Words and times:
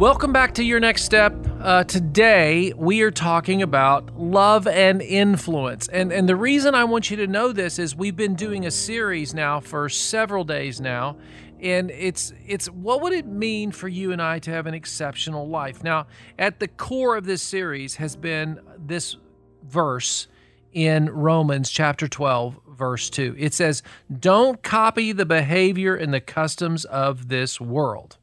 Welcome 0.00 0.32
back 0.32 0.54
to 0.54 0.64
Your 0.64 0.80
Next 0.80 1.02
Step. 1.02 1.34
Uh, 1.60 1.84
today, 1.84 2.72
we 2.74 3.02
are 3.02 3.10
talking 3.10 3.60
about 3.60 4.18
love 4.18 4.66
and 4.66 5.02
influence. 5.02 5.88
And, 5.88 6.10
and 6.10 6.26
the 6.26 6.36
reason 6.36 6.74
I 6.74 6.84
want 6.84 7.10
you 7.10 7.18
to 7.18 7.26
know 7.26 7.52
this 7.52 7.78
is 7.78 7.94
we've 7.94 8.16
been 8.16 8.34
doing 8.34 8.64
a 8.64 8.70
series 8.70 9.34
now 9.34 9.60
for 9.60 9.90
several 9.90 10.42
days 10.42 10.80
now. 10.80 11.18
And 11.60 11.90
it's 11.90 12.32
it's 12.46 12.70
what 12.70 13.02
would 13.02 13.12
it 13.12 13.26
mean 13.26 13.72
for 13.72 13.88
you 13.88 14.10
and 14.10 14.22
I 14.22 14.38
to 14.38 14.50
have 14.50 14.66
an 14.66 14.72
exceptional 14.72 15.46
life? 15.46 15.84
Now, 15.84 16.06
at 16.38 16.60
the 16.60 16.68
core 16.68 17.14
of 17.14 17.26
this 17.26 17.42
series 17.42 17.96
has 17.96 18.16
been 18.16 18.58
this 18.78 19.18
verse 19.64 20.28
in 20.72 21.10
Romans 21.10 21.68
chapter 21.68 22.08
12, 22.08 22.58
verse 22.70 23.10
2. 23.10 23.36
It 23.38 23.52
says, 23.52 23.82
Don't 24.18 24.62
copy 24.62 25.12
the 25.12 25.26
behavior 25.26 25.94
and 25.94 26.14
the 26.14 26.22
customs 26.22 26.86
of 26.86 27.28
this 27.28 27.60
world. 27.60 28.16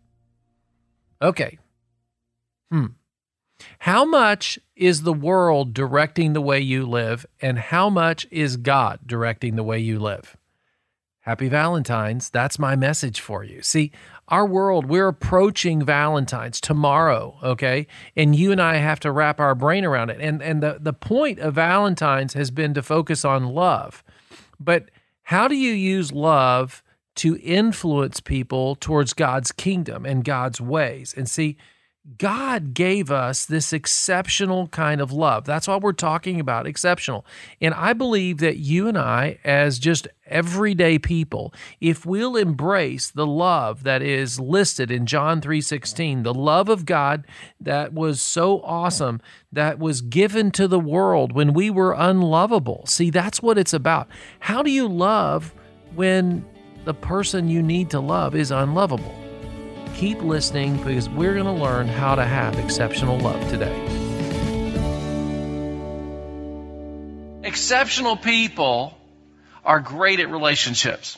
Okay, 1.21 1.57
Hmm. 2.71 2.85
How 3.79 4.05
much 4.05 4.59
is 4.75 5.01
the 5.01 5.13
world 5.13 5.73
directing 5.73 6.33
the 6.33 6.41
way 6.41 6.59
you 6.59 6.85
live, 6.85 7.25
and 7.41 7.57
how 7.57 7.89
much 7.89 8.27
is 8.29 8.57
God 8.57 8.99
directing 9.05 9.55
the 9.55 9.63
way 9.63 9.79
you 9.79 9.99
live? 9.99 10.37
Happy 11.21 11.49
Valentine's. 11.49 12.29
That's 12.29 12.57
my 12.57 12.77
message 12.77 13.19
for 13.19 13.43
you. 13.43 13.61
See, 13.61 13.91
our 14.29 14.45
world, 14.45 14.85
we're 14.85 15.09
approaching 15.09 15.83
Valentine's 15.83 16.61
tomorrow, 16.61 17.37
okay? 17.43 17.87
And 18.15 18.33
you 18.33 18.53
and 18.53 18.61
I 18.61 18.77
have 18.77 19.01
to 19.01 19.11
wrap 19.11 19.39
our 19.39 19.53
brain 19.53 19.83
around 19.83 20.09
it. 20.09 20.21
And 20.21 20.41
and 20.41 20.63
the, 20.63 20.77
the 20.79 20.93
point 20.93 21.39
of 21.39 21.55
Valentine's 21.55 22.33
has 22.33 22.49
been 22.49 22.73
to 22.75 22.81
focus 22.81 23.25
on 23.25 23.43
love. 23.43 24.05
But 24.57 24.89
how 25.23 25.49
do 25.49 25.55
you 25.55 25.73
use 25.73 26.13
love 26.13 26.81
to 27.15 27.37
influence 27.41 28.21
people 28.21 28.75
towards 28.75 29.11
God's 29.13 29.51
kingdom 29.51 30.05
and 30.05 30.23
God's 30.23 30.61
ways? 30.61 31.13
And 31.17 31.29
see, 31.29 31.57
God 32.17 32.73
gave 32.73 33.11
us 33.11 33.45
this 33.45 33.73
exceptional 33.73 34.69
kind 34.69 35.01
of 35.01 35.11
love. 35.11 35.43
That's 35.43 35.67
what 35.67 35.81
we're 35.81 35.91
talking 35.91 36.39
about, 36.39 36.65
exceptional. 36.65 37.25
And 37.59 37.73
I 37.73 37.91
believe 37.91 38.37
that 38.37 38.57
you 38.57 38.87
and 38.87 38.97
I, 38.97 39.39
as 39.43 39.77
just 39.77 40.07
everyday 40.25 40.99
people, 40.99 41.53
if 41.81 42.05
we'll 42.05 42.37
embrace 42.37 43.11
the 43.11 43.27
love 43.27 43.83
that 43.83 44.01
is 44.01 44.39
listed 44.39 44.89
in 44.89 45.05
John 45.05 45.41
3:16, 45.41 46.23
the 46.23 46.33
love 46.33 46.69
of 46.69 46.85
God 46.85 47.25
that 47.59 47.91
was 47.91 48.21
so 48.21 48.61
awesome, 48.61 49.19
that 49.51 49.77
was 49.77 49.99
given 49.99 50.51
to 50.51 50.67
the 50.67 50.79
world 50.79 51.33
when 51.33 51.51
we 51.51 51.69
were 51.69 51.93
unlovable. 51.93 52.85
See, 52.85 53.09
that's 53.09 53.41
what 53.41 53.57
it's 53.57 53.73
about. 53.73 54.07
How 54.39 54.63
do 54.63 54.71
you 54.71 54.87
love 54.87 55.53
when 55.93 56.45
the 56.85 56.93
person 56.93 57.49
you 57.49 57.61
need 57.61 57.89
to 57.89 57.99
love 57.99 58.33
is 58.33 58.49
unlovable? 58.49 59.26
Keep 59.97 60.21
listening 60.21 60.77
because 60.77 61.09
we're 61.09 61.33
going 61.33 61.47
to 61.47 61.51
learn 61.51 61.87
how 61.87 62.13
to 62.13 62.23
have 62.23 62.59
exceptional 62.59 63.17
love 63.17 63.49
today. 63.49 63.73
Exceptional 67.41 68.15
people 68.15 68.95
are 69.65 69.79
great 69.79 70.19
at 70.19 70.29
relationships. 70.29 71.17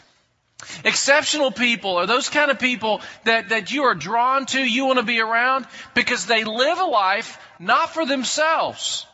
Exceptional 0.86 1.52
people 1.52 1.98
are 1.98 2.08
those 2.08 2.30
kind 2.30 2.52
of 2.52 2.60
people 2.60 3.02
that, 3.26 3.50
that 3.50 3.70
you 3.74 3.84
are 3.84 3.96
drawn 3.96 4.46
to, 4.46 4.60
you 4.62 4.86
want 4.86 5.00
to 5.00 5.06
be 5.06 5.20
around 5.20 5.66
because 5.94 6.26
they 6.26 6.46
live 6.46 6.80
a 6.80 6.86
life 6.86 7.38
not 7.60 7.90
for 7.90 8.06
themselves. 8.06 9.06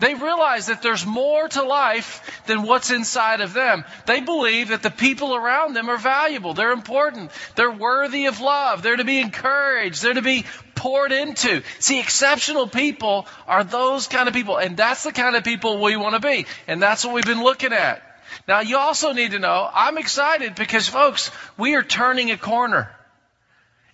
They 0.00 0.14
realize 0.14 0.66
that 0.66 0.82
there's 0.82 1.06
more 1.06 1.48
to 1.48 1.62
life 1.62 2.42
than 2.46 2.62
what's 2.62 2.90
inside 2.90 3.40
of 3.40 3.54
them. 3.54 3.84
They 4.06 4.20
believe 4.20 4.68
that 4.68 4.82
the 4.82 4.90
people 4.90 5.34
around 5.34 5.74
them 5.74 5.88
are 5.88 5.96
valuable. 5.96 6.52
They're 6.52 6.72
important. 6.72 7.30
They're 7.54 7.70
worthy 7.70 8.26
of 8.26 8.40
love. 8.40 8.82
They're 8.82 8.96
to 8.96 9.04
be 9.04 9.20
encouraged. 9.20 10.02
They're 10.02 10.14
to 10.14 10.22
be 10.22 10.44
poured 10.74 11.12
into. 11.12 11.62
See, 11.78 12.00
exceptional 12.00 12.66
people 12.66 13.26
are 13.46 13.62
those 13.62 14.08
kind 14.08 14.28
of 14.28 14.34
people. 14.34 14.56
And 14.56 14.76
that's 14.76 15.04
the 15.04 15.12
kind 15.12 15.36
of 15.36 15.44
people 15.44 15.80
we 15.80 15.96
want 15.96 16.14
to 16.14 16.20
be. 16.20 16.46
And 16.66 16.82
that's 16.82 17.04
what 17.04 17.14
we've 17.14 17.24
been 17.24 17.42
looking 17.42 17.72
at. 17.72 18.02
Now, 18.48 18.60
you 18.60 18.78
also 18.78 19.12
need 19.12 19.30
to 19.30 19.38
know, 19.38 19.68
I'm 19.72 19.96
excited 19.96 20.54
because, 20.56 20.88
folks, 20.88 21.30
we 21.56 21.76
are 21.76 21.82
turning 21.82 22.30
a 22.30 22.36
corner. 22.36 22.90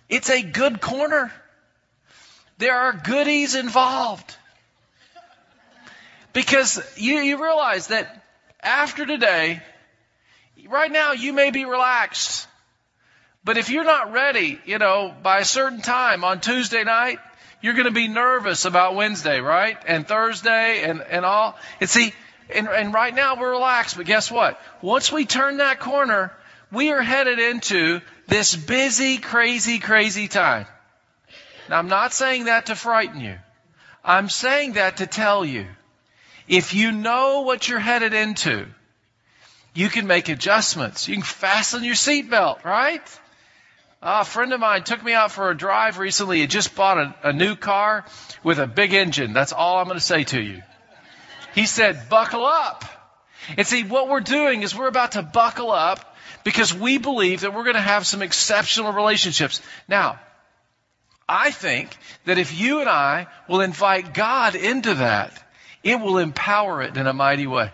It's 0.09 0.29
a 0.29 0.41
good 0.41 0.81
corner. 0.81 1.31
There 2.57 2.75
are 2.75 2.93
goodies 2.93 3.55
involved. 3.55 4.35
Because 6.33 6.81
you, 6.97 7.15
you 7.19 7.43
realize 7.43 7.87
that 7.87 8.23
after 8.61 9.05
today, 9.05 9.61
right 10.69 10.91
now 10.91 11.11
you 11.13 11.33
may 11.33 11.51
be 11.51 11.65
relaxed. 11.65 12.47
But 13.43 13.57
if 13.57 13.69
you're 13.69 13.83
not 13.83 14.13
ready, 14.13 14.59
you 14.65 14.77
know, 14.77 15.13
by 15.23 15.39
a 15.39 15.45
certain 15.45 15.81
time 15.81 16.23
on 16.23 16.41
Tuesday 16.41 16.83
night, 16.83 17.19
you're 17.61 17.73
going 17.73 17.85
to 17.85 17.91
be 17.91 18.07
nervous 18.07 18.65
about 18.65 18.95
Wednesday, 18.95 19.39
right? 19.39 19.77
And 19.87 20.07
Thursday 20.07 20.83
and, 20.83 21.01
and 21.01 21.25
all. 21.25 21.57
And 21.79 21.89
see, 21.89 22.13
and, 22.53 22.67
and 22.67 22.93
right 22.93 23.13
now 23.13 23.39
we're 23.39 23.51
relaxed, 23.51 23.97
but 23.97 24.05
guess 24.05 24.31
what? 24.31 24.59
Once 24.81 25.11
we 25.11 25.25
turn 25.25 25.57
that 25.57 25.79
corner, 25.79 26.31
we 26.71 26.91
are 26.91 27.01
headed 27.01 27.39
into 27.39 28.01
this 28.27 28.55
busy, 28.55 29.17
crazy, 29.17 29.79
crazy 29.79 30.27
time. 30.27 30.65
Now, 31.69 31.77
I'm 31.77 31.87
not 31.87 32.13
saying 32.13 32.45
that 32.45 32.67
to 32.67 32.75
frighten 32.75 33.21
you. 33.21 33.37
I'm 34.03 34.29
saying 34.29 34.73
that 34.73 34.97
to 34.97 35.07
tell 35.07 35.45
you 35.45 35.67
if 36.51 36.73
you 36.73 36.91
know 36.91 37.41
what 37.41 37.69
you're 37.69 37.79
headed 37.79 38.13
into, 38.13 38.67
you 39.73 39.87
can 39.87 40.05
make 40.05 40.27
adjustments. 40.27 41.07
You 41.07 41.15
can 41.15 41.23
fasten 41.23 41.85
your 41.85 41.95
seatbelt, 41.95 42.65
right? 42.65 43.01
a 44.01 44.25
friend 44.25 44.51
of 44.51 44.59
mine 44.59 44.83
took 44.83 45.01
me 45.01 45.13
out 45.13 45.31
for 45.31 45.49
a 45.49 45.55
drive 45.55 45.97
recently. 45.97 46.39
He 46.39 46.47
just 46.47 46.75
bought 46.75 46.97
a, 46.97 47.29
a 47.29 47.33
new 47.33 47.55
car 47.55 48.03
with 48.43 48.59
a 48.59 48.67
big 48.67 48.93
engine. 48.93 49.31
That's 49.31 49.53
all 49.53 49.77
I'm 49.77 49.85
going 49.85 49.97
to 49.97 50.03
say 50.03 50.23
to 50.25 50.41
you. 50.41 50.61
He 51.55 51.67
said, 51.67 52.09
buckle 52.09 52.43
up. 52.43 52.83
And 53.57 53.65
see, 53.65 53.83
what 53.83 54.09
we're 54.09 54.19
doing 54.19 54.63
is 54.63 54.75
we're 54.75 54.87
about 54.87 55.13
to 55.13 55.21
buckle 55.21 55.71
up 55.71 56.17
because 56.43 56.73
we 56.73 56.97
believe 56.97 57.41
that 57.41 57.53
we're 57.53 57.63
going 57.63 57.75
to 57.75 57.81
have 57.81 58.05
some 58.05 58.21
exceptional 58.21 58.91
relationships. 58.91 59.61
Now, 59.87 60.19
I 61.29 61.51
think 61.51 61.95
that 62.25 62.39
if 62.39 62.59
you 62.59 62.81
and 62.81 62.89
I 62.89 63.27
will 63.47 63.61
invite 63.61 64.13
God 64.13 64.55
into 64.55 64.95
that, 64.95 65.40
it 65.83 65.99
will 65.99 66.17
empower 66.17 66.81
it 66.81 66.97
in 66.97 67.07
a 67.07 67.13
mighty 67.13 67.47
way. 67.47 67.71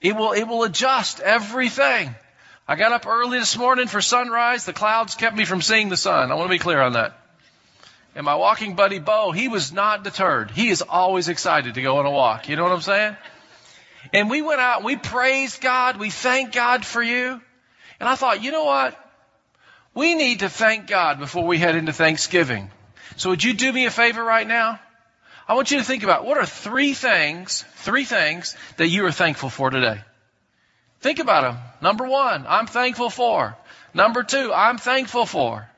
It 0.00 0.14
will, 0.14 0.32
it 0.32 0.44
will 0.44 0.62
adjust 0.64 1.20
everything. 1.20 2.14
I 2.68 2.76
got 2.76 2.92
up 2.92 3.06
early 3.06 3.38
this 3.38 3.56
morning 3.56 3.86
for 3.86 4.00
sunrise. 4.00 4.64
The 4.64 4.72
clouds 4.72 5.14
kept 5.14 5.36
me 5.36 5.44
from 5.44 5.62
seeing 5.62 5.88
the 5.88 5.96
sun. 5.96 6.30
I 6.30 6.34
want 6.34 6.48
to 6.48 6.54
be 6.54 6.58
clear 6.58 6.80
on 6.80 6.94
that. 6.94 7.18
And 8.14 8.24
my 8.24 8.34
walking 8.34 8.74
buddy 8.74 8.98
Bo, 8.98 9.30
he 9.30 9.48
was 9.48 9.72
not 9.72 10.02
deterred. 10.02 10.50
He 10.50 10.68
is 10.68 10.82
always 10.82 11.28
excited 11.28 11.74
to 11.74 11.82
go 11.82 11.98
on 11.98 12.06
a 12.06 12.10
walk. 12.10 12.48
You 12.48 12.56
know 12.56 12.62
what 12.62 12.72
I'm 12.72 12.80
saying? 12.80 13.16
And 14.12 14.30
we 14.30 14.42
went 14.42 14.60
out, 14.60 14.78
and 14.78 14.86
we 14.86 14.96
praised 14.96 15.60
God, 15.60 15.98
we 15.98 16.10
thanked 16.10 16.54
God 16.54 16.84
for 16.84 17.02
you. 17.02 17.40
And 18.00 18.08
I 18.08 18.14
thought, 18.14 18.42
you 18.42 18.52
know 18.52 18.64
what? 18.64 18.98
We 19.94 20.14
need 20.14 20.40
to 20.40 20.48
thank 20.48 20.86
God 20.86 21.18
before 21.18 21.46
we 21.46 21.58
head 21.58 21.76
into 21.76 21.92
Thanksgiving. 21.92 22.70
So 23.16 23.30
would 23.30 23.42
you 23.42 23.54
do 23.54 23.72
me 23.72 23.86
a 23.86 23.90
favor 23.90 24.22
right 24.22 24.46
now? 24.46 24.78
I 25.48 25.54
want 25.54 25.70
you 25.70 25.78
to 25.78 25.84
think 25.84 26.02
about 26.02 26.24
what 26.24 26.38
are 26.38 26.46
three 26.46 26.92
things, 26.92 27.64
three 27.76 28.04
things 28.04 28.56
that 28.78 28.88
you 28.88 29.06
are 29.06 29.12
thankful 29.12 29.48
for 29.48 29.70
today. 29.70 30.00
Think 31.00 31.20
about 31.20 31.42
them. 31.42 31.62
Number 31.80 32.06
one, 32.06 32.46
I'm 32.48 32.66
thankful 32.66 33.10
for. 33.10 33.56
Number 33.94 34.24
two, 34.24 34.52
I'm 34.52 34.78
thankful 34.78 35.24
for. 35.24 35.68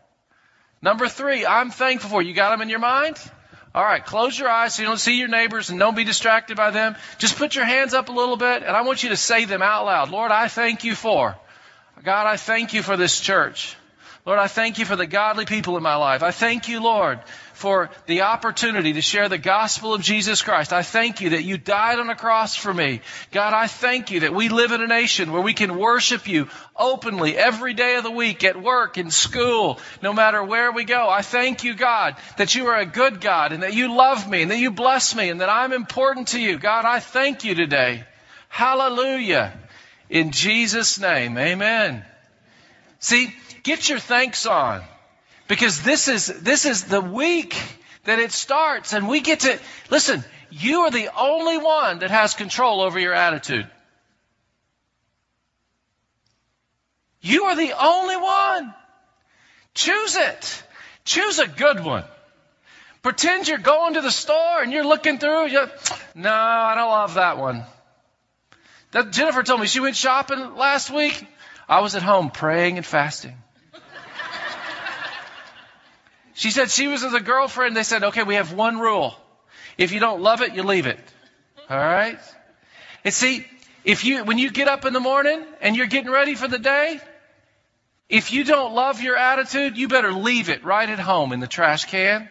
Number 0.80 1.08
three, 1.08 1.44
I'm 1.44 1.70
thankful 1.70 2.10
for. 2.10 2.22
You 2.22 2.34
got 2.34 2.50
them 2.50 2.62
in 2.62 2.70
your 2.70 2.78
mind? 2.78 3.18
All 3.74 3.84
right, 3.84 4.04
close 4.04 4.38
your 4.38 4.48
eyes 4.48 4.74
so 4.74 4.82
you 4.82 4.88
don't 4.88 4.98
see 4.98 5.18
your 5.18 5.28
neighbors 5.28 5.68
and 5.68 5.78
don't 5.78 5.94
be 5.94 6.04
distracted 6.04 6.56
by 6.56 6.70
them. 6.70 6.96
Just 7.18 7.36
put 7.36 7.54
your 7.54 7.66
hands 7.66 7.92
up 7.92 8.08
a 8.08 8.12
little 8.12 8.36
bit 8.36 8.62
and 8.62 8.74
I 8.74 8.82
want 8.82 9.02
you 9.02 9.10
to 9.10 9.16
say 9.16 9.44
them 9.44 9.62
out 9.62 9.84
loud. 9.84 10.10
Lord, 10.10 10.32
I 10.32 10.48
thank 10.48 10.84
you 10.84 10.94
for. 10.94 11.36
God, 12.02 12.26
I 12.26 12.36
thank 12.36 12.72
you 12.72 12.82
for 12.82 12.96
this 12.96 13.20
church. 13.20 13.76
Lord, 14.28 14.40
I 14.40 14.46
thank 14.46 14.78
you 14.78 14.84
for 14.84 14.94
the 14.94 15.06
godly 15.06 15.46
people 15.46 15.78
in 15.78 15.82
my 15.82 15.94
life. 15.94 16.22
I 16.22 16.32
thank 16.32 16.68
you, 16.68 16.82
Lord, 16.82 17.18
for 17.54 17.88
the 18.04 18.20
opportunity 18.20 18.92
to 18.92 19.00
share 19.00 19.30
the 19.30 19.38
gospel 19.38 19.94
of 19.94 20.02
Jesus 20.02 20.42
Christ. 20.42 20.70
I 20.70 20.82
thank 20.82 21.22
you 21.22 21.30
that 21.30 21.44
you 21.44 21.56
died 21.56 21.98
on 21.98 22.10
a 22.10 22.14
cross 22.14 22.54
for 22.54 22.74
me. 22.74 23.00
God, 23.30 23.54
I 23.54 23.68
thank 23.68 24.10
you 24.10 24.20
that 24.20 24.34
we 24.34 24.50
live 24.50 24.72
in 24.72 24.82
a 24.82 24.86
nation 24.86 25.32
where 25.32 25.40
we 25.40 25.54
can 25.54 25.78
worship 25.78 26.28
you 26.28 26.48
openly 26.76 27.38
every 27.38 27.72
day 27.72 27.96
of 27.96 28.04
the 28.04 28.10
week, 28.10 28.44
at 28.44 28.60
work, 28.60 28.98
in 28.98 29.10
school, 29.10 29.78
no 30.02 30.12
matter 30.12 30.44
where 30.44 30.72
we 30.72 30.84
go. 30.84 31.08
I 31.08 31.22
thank 31.22 31.64
you, 31.64 31.74
God, 31.74 32.16
that 32.36 32.54
you 32.54 32.66
are 32.66 32.76
a 32.76 32.84
good 32.84 33.22
God 33.22 33.52
and 33.52 33.62
that 33.62 33.72
you 33.72 33.96
love 33.96 34.28
me 34.28 34.42
and 34.42 34.50
that 34.50 34.58
you 34.58 34.70
bless 34.70 35.14
me 35.14 35.30
and 35.30 35.40
that 35.40 35.48
I'm 35.48 35.72
important 35.72 36.28
to 36.28 36.38
you. 36.38 36.58
God, 36.58 36.84
I 36.84 37.00
thank 37.00 37.44
you 37.44 37.54
today. 37.54 38.04
Hallelujah. 38.50 39.58
In 40.10 40.32
Jesus' 40.32 41.00
name, 41.00 41.38
amen. 41.38 42.04
See, 43.00 43.32
get 43.62 43.88
your 43.88 43.98
thanks 43.98 44.46
on. 44.46 44.82
Because 45.48 45.82
this 45.82 46.08
is, 46.08 46.26
this 46.26 46.66
is 46.66 46.84
the 46.84 47.00
week 47.00 47.56
that 48.04 48.18
it 48.18 48.32
starts 48.32 48.92
and 48.92 49.08
we 49.08 49.20
get 49.20 49.40
to, 49.40 49.58
listen, 49.90 50.24
you 50.50 50.80
are 50.80 50.90
the 50.90 51.08
only 51.18 51.58
one 51.58 52.00
that 52.00 52.10
has 52.10 52.34
control 52.34 52.80
over 52.80 52.98
your 52.98 53.14
attitude. 53.14 53.68
You 57.20 57.44
are 57.44 57.56
the 57.56 57.72
only 57.78 58.16
one. 58.16 58.74
Choose 59.74 60.16
it. 60.16 60.64
Choose 61.04 61.38
a 61.38 61.46
good 61.46 61.84
one. 61.84 62.04
Pretend 63.02 63.48
you're 63.48 63.58
going 63.58 63.94
to 63.94 64.00
the 64.00 64.10
store 64.10 64.62
and 64.62 64.72
you're 64.72 64.86
looking 64.86 65.18
through. 65.18 65.48
You're, 65.48 65.70
no, 66.14 66.32
I 66.32 66.74
don't 66.74 66.90
love 66.90 67.14
that 67.14 67.38
one. 67.38 67.64
That 68.92 69.12
Jennifer 69.12 69.42
told 69.42 69.60
me 69.60 69.66
she 69.66 69.80
went 69.80 69.96
shopping 69.96 70.56
last 70.56 70.90
week. 70.90 71.26
I 71.68 71.80
was 71.80 71.94
at 71.94 72.02
home 72.02 72.30
praying 72.30 72.76
and 72.76 72.86
fasting. 72.86 73.36
She 76.38 76.52
said 76.52 76.70
she 76.70 76.86
was 76.86 77.02
with 77.02 77.14
a 77.14 77.20
girlfriend. 77.20 77.76
They 77.76 77.82
said, 77.82 78.04
okay, 78.04 78.22
we 78.22 78.36
have 78.36 78.52
one 78.52 78.78
rule. 78.78 79.12
If 79.76 79.90
you 79.90 79.98
don't 79.98 80.22
love 80.22 80.40
it, 80.40 80.54
you 80.54 80.62
leave 80.62 80.86
it. 80.86 81.00
All 81.68 81.76
right? 81.76 82.16
And 83.04 83.12
see, 83.12 83.44
if 83.84 84.04
you, 84.04 84.22
when 84.22 84.38
you 84.38 84.48
get 84.52 84.68
up 84.68 84.84
in 84.84 84.92
the 84.92 85.00
morning 85.00 85.44
and 85.60 85.76
you're 85.76 85.88
getting 85.88 86.12
ready 86.12 86.36
for 86.36 86.46
the 86.46 86.60
day, 86.60 87.00
if 88.08 88.32
you 88.32 88.44
don't 88.44 88.72
love 88.72 89.02
your 89.02 89.16
attitude, 89.16 89.76
you 89.76 89.88
better 89.88 90.12
leave 90.12 90.48
it 90.48 90.62
right 90.62 90.88
at 90.88 91.00
home 91.00 91.32
in 91.32 91.40
the 91.40 91.48
trash 91.48 91.86
can. 91.86 92.30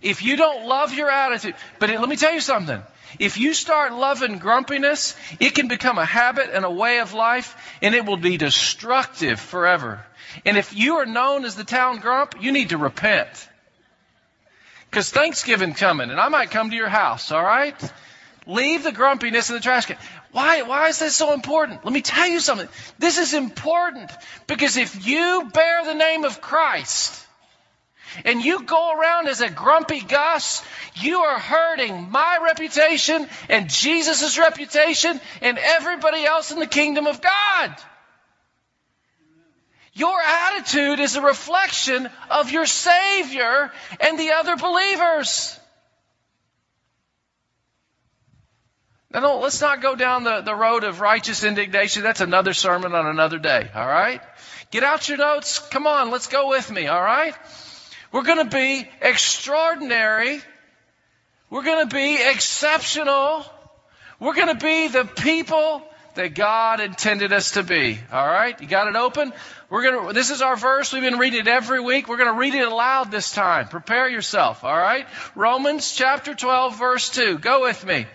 If 0.00 0.22
you 0.22 0.36
don't 0.36 0.68
love 0.68 0.94
your 0.94 1.10
attitude, 1.10 1.56
but 1.80 1.90
it, 1.90 1.98
let 1.98 2.08
me 2.08 2.14
tell 2.14 2.32
you 2.32 2.40
something. 2.40 2.80
If 3.18 3.38
you 3.38 3.54
start 3.54 3.92
loving 3.92 4.38
grumpiness, 4.38 5.16
it 5.40 5.54
can 5.54 5.68
become 5.68 5.98
a 5.98 6.04
habit 6.04 6.50
and 6.52 6.64
a 6.64 6.70
way 6.70 7.00
of 7.00 7.14
life, 7.14 7.56
and 7.82 7.94
it 7.94 8.04
will 8.04 8.16
be 8.16 8.36
destructive 8.36 9.40
forever. 9.40 10.04
And 10.44 10.56
if 10.56 10.76
you 10.76 10.96
are 10.96 11.06
known 11.06 11.44
as 11.44 11.54
the 11.54 11.64
town 11.64 12.00
grump, 12.00 12.36
you 12.40 12.52
need 12.52 12.70
to 12.70 12.78
repent. 12.78 13.48
Because 14.90 15.10
Thanksgiving 15.10 15.74
coming, 15.74 16.10
and 16.10 16.20
I 16.20 16.28
might 16.28 16.50
come 16.50 16.70
to 16.70 16.76
your 16.76 16.88
house, 16.88 17.32
all 17.32 17.42
right? 17.42 17.74
Leave 18.46 18.82
the 18.82 18.92
grumpiness 18.92 19.48
in 19.48 19.56
the 19.56 19.60
trash 19.60 19.86
can. 19.86 19.96
Why, 20.32 20.62
why 20.62 20.88
is 20.88 20.98
this 20.98 21.16
so 21.16 21.32
important? 21.32 21.84
Let 21.84 21.94
me 21.94 22.02
tell 22.02 22.26
you 22.26 22.40
something. 22.40 22.68
This 22.98 23.18
is 23.18 23.34
important 23.34 24.10
because 24.46 24.76
if 24.76 25.06
you 25.06 25.48
bear 25.52 25.84
the 25.84 25.94
name 25.94 26.24
of 26.24 26.40
Christ, 26.40 27.23
and 28.24 28.44
you 28.44 28.62
go 28.62 28.98
around 28.98 29.28
as 29.28 29.40
a 29.40 29.50
grumpy 29.50 30.00
Gus, 30.00 30.62
you 30.96 31.18
are 31.18 31.38
hurting 31.38 32.10
my 32.10 32.38
reputation 32.42 33.26
and 33.48 33.68
Jesus' 33.68 34.38
reputation 34.38 35.20
and 35.40 35.58
everybody 35.58 36.24
else 36.24 36.50
in 36.50 36.58
the 36.58 36.66
kingdom 36.66 37.06
of 37.06 37.20
God. 37.20 37.76
Your 39.92 40.20
attitude 40.20 40.98
is 40.98 41.14
a 41.14 41.22
reflection 41.22 42.10
of 42.28 42.50
your 42.50 42.66
Savior 42.66 43.70
and 44.00 44.18
the 44.18 44.32
other 44.32 44.56
believers. 44.56 45.58
Now, 49.12 49.20
no, 49.20 49.38
let's 49.38 49.60
not 49.60 49.80
go 49.80 49.94
down 49.94 50.24
the, 50.24 50.40
the 50.40 50.54
road 50.54 50.82
of 50.82 51.00
righteous 51.00 51.44
indignation. 51.44 52.02
That's 52.02 52.20
another 52.20 52.52
sermon 52.52 52.96
on 52.96 53.06
another 53.06 53.38
day, 53.38 53.70
all 53.72 53.86
right? 53.86 54.20
Get 54.72 54.82
out 54.82 55.08
your 55.08 55.18
notes. 55.18 55.60
Come 55.60 55.86
on, 55.86 56.10
let's 56.10 56.26
go 56.26 56.48
with 56.48 56.68
me, 56.68 56.88
all 56.88 57.00
right? 57.00 57.32
We're 58.14 58.22
going 58.22 58.48
to 58.48 58.56
be 58.56 58.88
extraordinary. 59.02 60.40
We're 61.50 61.64
going 61.64 61.88
to 61.88 61.92
be 61.92 62.14
exceptional. 62.14 63.44
We're 64.20 64.34
going 64.34 64.56
to 64.56 64.64
be 64.64 64.86
the 64.86 65.04
people 65.04 65.82
that 66.14 66.36
God 66.36 66.78
intended 66.78 67.32
us 67.32 67.50
to 67.54 67.64
be. 67.64 67.98
All 68.12 68.24
right? 68.24 68.60
You 68.60 68.68
got 68.68 68.86
it 68.86 68.94
open? 68.94 69.32
We're 69.68 69.82
going 69.82 70.06
to, 70.06 70.12
this 70.12 70.30
is 70.30 70.42
our 70.42 70.54
verse. 70.54 70.92
We've 70.92 71.02
been 71.02 71.18
reading 71.18 71.40
it 71.40 71.48
every 71.48 71.80
week. 71.80 72.06
We're 72.06 72.18
going 72.18 72.32
to 72.32 72.38
read 72.38 72.54
it 72.54 72.68
aloud 72.68 73.10
this 73.10 73.32
time. 73.32 73.66
Prepare 73.66 74.08
yourself. 74.08 74.62
All 74.62 74.78
right? 74.78 75.08
Romans 75.34 75.92
chapter 75.92 76.34
12 76.36 76.78
verse 76.78 77.10
2. 77.10 77.38
Go 77.38 77.62
with 77.62 77.84
me. 77.84 78.06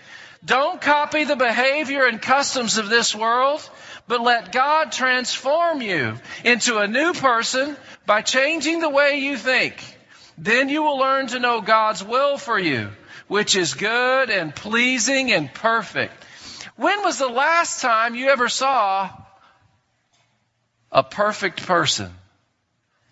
Don't 0.45 0.79
copy 0.79 1.25
the 1.25 1.35
behavior 1.35 2.05
and 2.05 2.21
customs 2.21 2.77
of 2.77 2.87
this 2.87 3.13
world, 3.13 3.69
but 4.09 4.21
let 4.21 4.51
God 4.51 4.91
transform 4.91 5.83
you 5.83 6.15
into 6.43 6.79
a 6.79 6.87
new 6.87 7.13
person 7.13 7.77
by 8.07 8.23
changing 8.23 8.79
the 8.79 8.89
way 8.89 9.19
you 9.19 9.37
think. 9.37 9.75
Then 10.35 10.67
you 10.67 10.81
will 10.81 10.97
learn 10.97 11.27
to 11.27 11.39
know 11.39 11.61
God's 11.61 12.03
will 12.03 12.39
for 12.39 12.57
you, 12.57 12.89
which 13.27 13.55
is 13.55 13.75
good 13.75 14.31
and 14.31 14.55
pleasing 14.55 15.31
and 15.31 15.53
perfect. 15.53 16.25
When 16.75 17.03
was 17.03 17.19
the 17.19 17.27
last 17.27 17.81
time 17.81 18.15
you 18.15 18.29
ever 18.29 18.49
saw 18.49 19.11
a 20.91 21.03
perfect 21.03 21.67
person? 21.67 22.11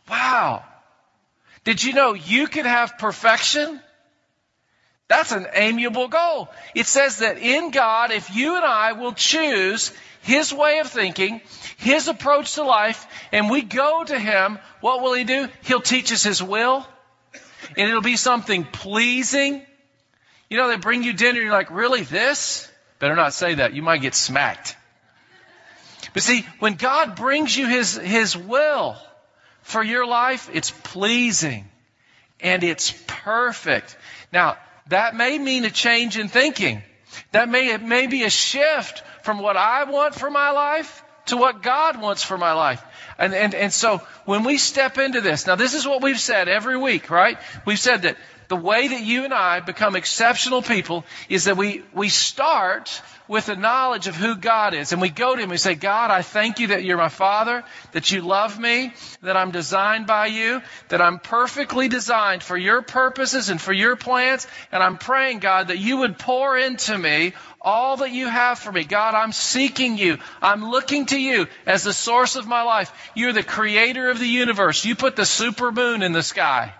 Wow. 0.09 0.65
Did 1.63 1.83
you 1.83 1.93
know 1.93 2.13
you 2.15 2.47
could 2.47 2.65
have 2.65 2.97
perfection? 2.97 3.79
That's 5.09 5.31
an 5.31 5.45
amiable 5.53 6.07
goal. 6.07 6.49
It 6.73 6.87
says 6.87 7.19
that 7.19 7.37
in 7.37 7.69
God, 7.69 8.11
if 8.11 8.35
you 8.35 8.55
and 8.55 8.65
I 8.65 8.93
will 8.93 9.13
choose 9.13 9.93
His 10.27 10.53
way 10.53 10.79
of 10.79 10.87
thinking, 10.87 11.39
His 11.77 12.09
approach 12.09 12.55
to 12.55 12.63
life, 12.63 13.07
and 13.31 13.49
we 13.49 13.61
go 13.61 14.03
to 14.03 14.19
Him, 14.19 14.59
what 14.81 15.01
will 15.01 15.13
He 15.13 15.23
do? 15.23 15.47
He'll 15.63 15.79
teach 15.79 16.11
us 16.11 16.21
His 16.21 16.43
will, 16.43 16.85
and 17.77 17.89
it'll 17.89 18.01
be 18.01 18.17
something 18.17 18.65
pleasing. 18.65 19.65
You 20.49 20.57
know, 20.57 20.67
they 20.67 20.75
bring 20.75 21.03
you 21.03 21.13
dinner, 21.13 21.39
you're 21.39 21.53
like, 21.53 21.71
really, 21.71 22.01
this? 22.01 22.69
Better 22.99 23.15
not 23.15 23.33
say 23.33 23.55
that. 23.55 23.73
You 23.73 23.81
might 23.81 24.01
get 24.01 24.15
smacked. 24.15 24.75
But 26.13 26.23
see, 26.23 26.45
when 26.59 26.73
God 26.73 27.15
brings 27.15 27.55
you 27.55 27.65
His, 27.69 27.95
His 27.95 28.35
will 28.35 28.97
for 29.61 29.81
your 29.81 30.05
life, 30.05 30.49
it's 30.53 30.71
pleasing 30.71 31.69
and 32.41 32.65
it's 32.65 32.91
perfect. 33.07 33.95
Now, 34.33 34.57
that 34.89 35.15
may 35.15 35.37
mean 35.37 35.63
a 35.63 35.69
change 35.69 36.17
in 36.17 36.27
thinking. 36.27 36.83
That 37.31 37.49
may, 37.49 37.69
it 37.69 37.81
may 37.81 38.07
be 38.07 38.23
a 38.23 38.29
shift 38.29 39.03
from 39.23 39.39
what 39.39 39.57
I 39.57 39.83
want 39.83 40.15
for 40.15 40.29
my 40.29 40.51
life 40.51 41.03
to 41.27 41.37
what 41.37 41.61
God 41.61 42.01
wants 42.01 42.23
for 42.23 42.37
my 42.37 42.53
life. 42.53 42.83
And, 43.17 43.33
and, 43.33 43.53
and 43.53 43.73
so 43.73 44.01
when 44.25 44.43
we 44.43 44.57
step 44.57 44.97
into 44.97 45.21
this, 45.21 45.47
now 45.47 45.55
this 45.55 45.73
is 45.73 45.85
what 45.85 46.01
we've 46.01 46.19
said 46.19 46.47
every 46.47 46.77
week, 46.77 47.09
right? 47.09 47.37
We've 47.65 47.79
said 47.79 48.03
that 48.03 48.17
the 48.47 48.55
way 48.55 48.87
that 48.87 49.03
you 49.03 49.25
and 49.25 49.33
I 49.33 49.59
become 49.59 49.95
exceptional 49.95 50.61
people 50.61 51.03
is 51.27 51.45
that 51.45 51.57
we, 51.57 51.83
we 51.93 52.09
start 52.09 53.01
with 53.27 53.47
the 53.47 53.55
knowledge 53.55 54.07
of 54.07 54.15
who 54.15 54.35
God 54.35 54.73
is. 54.73 54.91
And 54.91 55.01
we 55.01 55.09
go 55.09 55.35
to 55.35 55.37
Him 55.37 55.43
and 55.43 55.51
we 55.51 55.57
say, 55.57 55.75
God, 55.75 56.11
I 56.11 56.21
thank 56.21 56.59
you 56.59 56.67
that 56.67 56.83
you're 56.83 56.97
my 56.97 57.09
Father, 57.09 57.63
that 57.91 58.11
you 58.11 58.21
love 58.21 58.59
me, 58.59 58.93
that 59.21 59.37
I'm 59.37 59.51
designed 59.51 60.07
by 60.07 60.27
you, 60.27 60.61
that 60.89 61.01
I'm 61.01 61.19
perfectly 61.19 61.87
designed 61.87 62.43
for 62.43 62.57
your 62.57 62.81
purposes 62.81 63.49
and 63.49 63.61
for 63.61 63.73
your 63.73 63.95
plans. 63.95 64.47
And 64.71 64.81
I'm 64.81 64.97
praying, 64.97 65.39
God, 65.39 65.69
that 65.69 65.79
you 65.79 65.97
would 65.97 66.17
pour 66.17 66.57
into 66.57 66.97
me 66.97 67.33
all 67.61 67.97
that 67.97 68.11
you 68.11 68.27
have 68.27 68.59
for 68.59 68.71
me. 68.71 68.83
God, 68.83 69.13
I'm 69.13 69.31
seeking 69.31 69.97
you. 69.97 70.17
I'm 70.41 70.69
looking 70.69 71.05
to 71.07 71.19
you 71.19 71.47
as 71.65 71.83
the 71.83 71.93
source 71.93 72.35
of 72.35 72.47
my 72.47 72.63
life. 72.63 72.91
You're 73.15 73.33
the 73.33 73.43
creator 73.43 74.09
of 74.09 74.19
the 74.19 74.27
universe. 74.27 74.85
You 74.85 74.95
put 74.95 75.15
the 75.15 75.25
super 75.25 75.71
moon 75.71 76.03
in 76.03 76.11
the 76.11 76.23
sky 76.23 76.73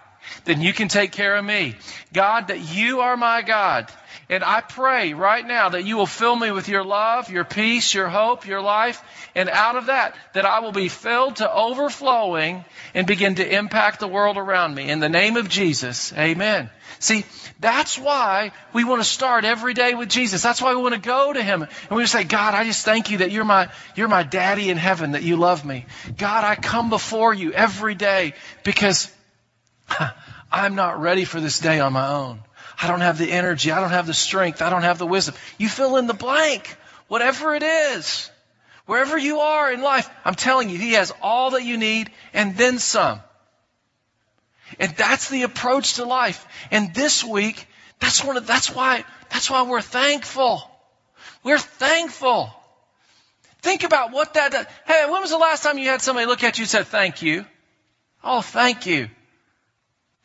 then 0.45 0.61
you 0.61 0.73
can 0.73 0.87
take 0.87 1.11
care 1.11 1.35
of 1.35 1.45
me. 1.45 1.75
God, 2.13 2.49
that 2.49 2.59
you 2.59 3.01
are 3.01 3.17
my 3.17 3.41
God. 3.41 3.91
And 4.29 4.43
I 4.43 4.59
pray 4.59 5.13
right 5.13 5.45
now 5.45 5.69
that 5.69 5.85
you 5.85 5.95
will 5.95 6.05
fill 6.05 6.35
me 6.35 6.51
with 6.51 6.67
your 6.67 6.83
love, 6.83 7.29
your 7.29 7.45
peace, 7.45 7.93
your 7.93 8.09
hope, 8.09 8.45
your 8.45 8.61
life. 8.61 9.01
And 9.35 9.49
out 9.49 9.77
of 9.77 9.85
that, 9.85 10.15
that 10.33 10.45
I 10.45 10.59
will 10.59 10.73
be 10.73 10.89
filled 10.89 11.37
to 11.37 11.51
overflowing 11.51 12.65
and 12.93 13.07
begin 13.07 13.35
to 13.35 13.55
impact 13.55 14.01
the 14.01 14.07
world 14.07 14.37
around 14.37 14.75
me. 14.75 14.89
In 14.89 14.99
the 14.99 15.07
name 15.07 15.37
of 15.37 15.47
Jesus, 15.47 16.11
amen. 16.11 16.69
See, 16.99 17.25
that's 17.59 17.97
why 17.97 18.51
we 18.73 18.83
want 18.83 19.01
to 19.01 19.07
start 19.07 19.45
every 19.45 19.73
day 19.73 19.93
with 19.93 20.09
Jesus. 20.09 20.41
That's 20.41 20.61
why 20.61 20.73
we 20.73 20.81
want 20.81 20.95
to 20.95 20.99
go 20.99 21.31
to 21.31 21.41
Him. 21.41 21.61
And 21.89 21.97
we 21.97 22.05
say, 22.05 22.23
God, 22.23 22.53
I 22.53 22.65
just 22.65 22.83
thank 22.83 23.11
you 23.11 23.19
that 23.19 23.31
you're 23.31 23.45
my, 23.45 23.69
you're 23.95 24.07
my 24.07 24.23
daddy 24.23 24.69
in 24.69 24.77
heaven, 24.77 25.11
that 25.11 25.23
you 25.23 25.37
love 25.37 25.63
me. 25.63 25.85
God, 26.17 26.43
I 26.43 26.55
come 26.55 26.89
before 26.89 27.33
you 27.33 27.53
every 27.53 27.95
day 27.95 28.33
because 28.63 29.13
I'm 30.51 30.75
not 30.75 31.01
ready 31.01 31.25
for 31.25 31.39
this 31.39 31.59
day 31.59 31.79
on 31.79 31.93
my 31.93 32.07
own. 32.07 32.41
I 32.81 32.87
don't 32.87 33.01
have 33.01 33.17
the 33.17 33.31
energy. 33.31 33.71
I 33.71 33.81
don't 33.81 33.89
have 33.89 34.07
the 34.07 34.13
strength. 34.13 34.61
I 34.61 34.69
don't 34.69 34.83
have 34.83 34.99
the 34.99 35.07
wisdom. 35.07 35.35
You 35.57 35.67
fill 35.67 35.97
in 35.97 36.07
the 36.07 36.13
blank. 36.13 36.75
Whatever 37.07 37.55
it 37.55 37.63
is. 37.63 38.29
Wherever 38.85 39.17
you 39.17 39.39
are 39.39 39.71
in 39.71 39.81
life, 39.81 40.09
I'm 40.23 40.35
telling 40.35 40.69
you, 40.69 40.77
He 40.77 40.93
has 40.93 41.11
all 41.21 41.51
that 41.51 41.63
you 41.63 41.77
need 41.77 42.09
and 42.33 42.55
then 42.55 42.79
some. 42.79 43.19
And 44.79 44.95
that's 44.95 45.29
the 45.29 45.43
approach 45.43 45.95
to 45.95 46.05
life. 46.05 46.45
And 46.71 46.93
this 46.93 47.23
week, 47.23 47.67
that's 47.99 48.23
one 48.23 48.37
of, 48.37 48.47
that's 48.47 48.73
why, 48.73 49.03
that's 49.29 49.49
why 49.49 49.63
we're 49.63 49.81
thankful. 49.81 50.61
We're 51.43 51.59
thankful. 51.59 52.49
Think 53.61 53.83
about 53.83 54.11
what 54.11 54.35
that, 54.35 54.53
hey, 54.85 55.05
when 55.09 55.21
was 55.21 55.31
the 55.31 55.37
last 55.37 55.63
time 55.63 55.77
you 55.77 55.89
had 55.89 56.01
somebody 56.01 56.25
look 56.25 56.43
at 56.43 56.57
you 56.57 56.63
and 56.63 56.69
said, 56.69 56.87
thank 56.87 57.21
you? 57.21 57.45
Oh, 58.23 58.41
thank 58.41 58.85
you. 58.85 59.09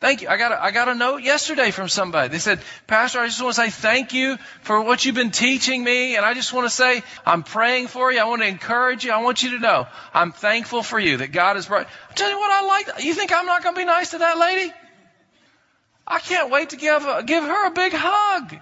Thank 0.03 0.21
you. 0.21 0.27
I 0.27 0.35
got 0.35 0.51
a, 0.51 0.61
I 0.61 0.71
got 0.71 0.89
a 0.89 0.95
note 0.95 1.23
yesterday 1.23 1.71
from 1.71 1.87
somebody. 1.87 2.27
They 2.27 2.39
said, 2.39 2.59
Pastor, 2.87 3.19
I 3.19 3.27
just 3.27 3.41
want 3.41 3.55
to 3.55 3.61
say 3.61 3.69
thank 3.69 4.11
you 4.11 4.35
for 4.61 4.81
what 4.81 5.05
you've 5.05 5.15
been 5.15 5.31
teaching 5.31 5.81
me. 5.81 6.17
And 6.17 6.25
I 6.25 6.33
just 6.33 6.51
want 6.51 6.65
to 6.65 6.75
say, 6.75 7.03
I'm 7.25 7.41
praying 7.41 7.87
for 7.87 8.11
you. 8.11 8.19
I 8.19 8.25
want 8.25 8.41
to 8.41 8.47
encourage 8.49 9.05
you. 9.05 9.13
I 9.13 9.21
want 9.21 9.43
you 9.43 9.51
to 9.51 9.59
know 9.59 9.87
I'm 10.13 10.33
thankful 10.33 10.83
for 10.83 10.99
you 10.99 11.15
that 11.19 11.31
God 11.31 11.55
has 11.55 11.67
brought. 11.67 11.87
I'm 12.09 12.15
telling 12.15 12.33
you 12.33 12.37
what 12.41 12.51
I 12.51 12.65
like. 12.65 13.05
You 13.05 13.13
think 13.13 13.31
I'm 13.31 13.45
not 13.45 13.63
going 13.63 13.75
to 13.75 13.79
be 13.79 13.85
nice 13.85 14.11
to 14.11 14.17
that 14.17 14.37
lady? 14.37 14.73
I 16.05 16.19
can't 16.19 16.51
wait 16.51 16.71
to 16.71 16.75
give, 16.75 17.01
uh, 17.03 17.21
give 17.21 17.45
her 17.45 17.67
a 17.67 17.71
big 17.71 17.93
hug. 17.95 18.57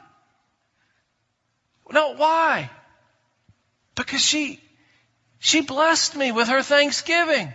No, 1.92 2.14
why? 2.18 2.70
Because 3.96 4.22
she, 4.22 4.62
she 5.40 5.62
blessed 5.62 6.16
me 6.16 6.32
with 6.32 6.50
her 6.50 6.62
Thanksgiving. 6.62 7.52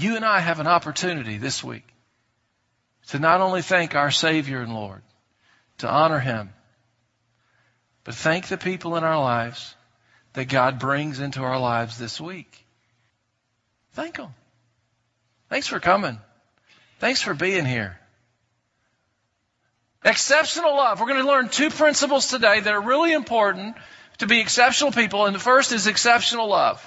You 0.00 0.16
and 0.16 0.24
I 0.24 0.40
have 0.40 0.60
an 0.60 0.66
opportunity 0.66 1.36
this 1.36 1.62
week 1.62 1.86
to 3.08 3.18
not 3.18 3.42
only 3.42 3.60
thank 3.60 3.94
our 3.94 4.10
Savior 4.10 4.62
and 4.62 4.72
Lord, 4.72 5.02
to 5.78 5.90
honor 5.90 6.18
Him, 6.18 6.54
but 8.04 8.14
thank 8.14 8.48
the 8.48 8.56
people 8.56 8.96
in 8.96 9.04
our 9.04 9.20
lives 9.20 9.74
that 10.32 10.48
God 10.48 10.78
brings 10.78 11.20
into 11.20 11.42
our 11.42 11.60
lives 11.60 11.98
this 11.98 12.18
week. 12.18 12.64
Thank 13.92 14.16
them. 14.16 14.34
Thanks 15.50 15.66
for 15.66 15.80
coming. 15.80 16.18
Thanks 16.98 17.20
for 17.20 17.34
being 17.34 17.66
here. 17.66 18.00
Exceptional 20.02 20.74
love. 20.76 20.98
We're 20.98 21.08
going 21.08 21.22
to 21.22 21.28
learn 21.28 21.50
two 21.50 21.68
principles 21.68 22.28
today 22.28 22.60
that 22.60 22.72
are 22.72 22.80
really 22.80 23.12
important 23.12 23.76
to 24.18 24.26
be 24.26 24.40
exceptional 24.40 24.92
people. 24.92 25.26
And 25.26 25.34
the 25.34 25.40
first 25.40 25.72
is 25.72 25.86
exceptional 25.86 26.48
love. 26.48 26.82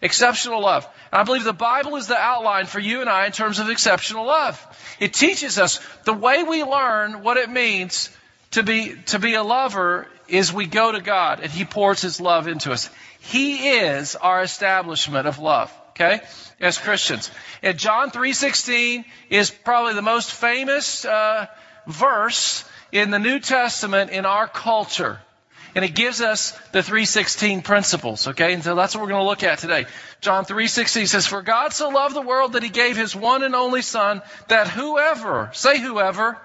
Exceptional 0.00 0.60
love. 0.62 0.86
And 1.12 1.20
I 1.20 1.24
believe 1.24 1.44
the 1.44 1.52
Bible 1.52 1.96
is 1.96 2.06
the 2.06 2.16
outline 2.16 2.66
for 2.66 2.78
you 2.78 3.00
and 3.00 3.10
I 3.10 3.26
in 3.26 3.32
terms 3.32 3.58
of 3.58 3.68
exceptional 3.68 4.26
love. 4.26 4.64
It 5.00 5.14
teaches 5.14 5.58
us 5.58 5.80
the 6.04 6.12
way 6.12 6.42
we 6.42 6.62
learn 6.62 7.22
what 7.22 7.36
it 7.36 7.50
means 7.50 8.10
to 8.52 8.62
be, 8.62 8.94
to 9.06 9.18
be 9.18 9.34
a 9.34 9.42
lover 9.42 10.06
is 10.28 10.52
we 10.52 10.66
go 10.66 10.92
to 10.92 11.00
God 11.00 11.40
and 11.40 11.50
He 11.50 11.64
pours 11.64 12.00
His 12.00 12.20
love 12.20 12.48
into 12.48 12.72
us. 12.72 12.88
He 13.20 13.70
is 13.70 14.16
our 14.16 14.42
establishment 14.42 15.26
of 15.26 15.38
love. 15.38 15.72
Okay? 15.90 16.20
As 16.60 16.78
Christians. 16.78 17.30
And 17.62 17.76
John 17.76 18.10
3.16 18.10 19.04
is 19.30 19.50
probably 19.50 19.94
the 19.94 20.02
most 20.02 20.30
famous, 20.30 21.04
uh, 21.04 21.46
verse 21.88 22.64
in 22.92 23.10
the 23.10 23.18
New 23.18 23.40
Testament 23.40 24.10
in 24.10 24.26
our 24.26 24.46
culture. 24.46 25.18
And 25.74 25.84
it 25.84 25.94
gives 25.94 26.20
us 26.20 26.52
the 26.72 26.82
316 26.82 27.62
principles, 27.62 28.28
okay? 28.28 28.54
And 28.54 28.64
so 28.64 28.74
that's 28.74 28.94
what 28.94 29.02
we're 29.02 29.10
going 29.10 29.22
to 29.22 29.28
look 29.28 29.42
at 29.42 29.58
today. 29.58 29.86
John 30.20 30.44
3:16 30.44 31.06
says, 31.06 31.26
"For 31.26 31.42
God 31.42 31.72
so 31.72 31.90
loved 31.90 32.14
the 32.14 32.22
world 32.22 32.54
that 32.54 32.62
he 32.62 32.68
gave 32.68 32.96
his 32.96 33.14
one 33.14 33.42
and 33.42 33.54
only 33.54 33.82
son 33.82 34.22
that 34.48 34.68
whoever, 34.68 35.50
say 35.52 35.78
whoever, 35.78 36.38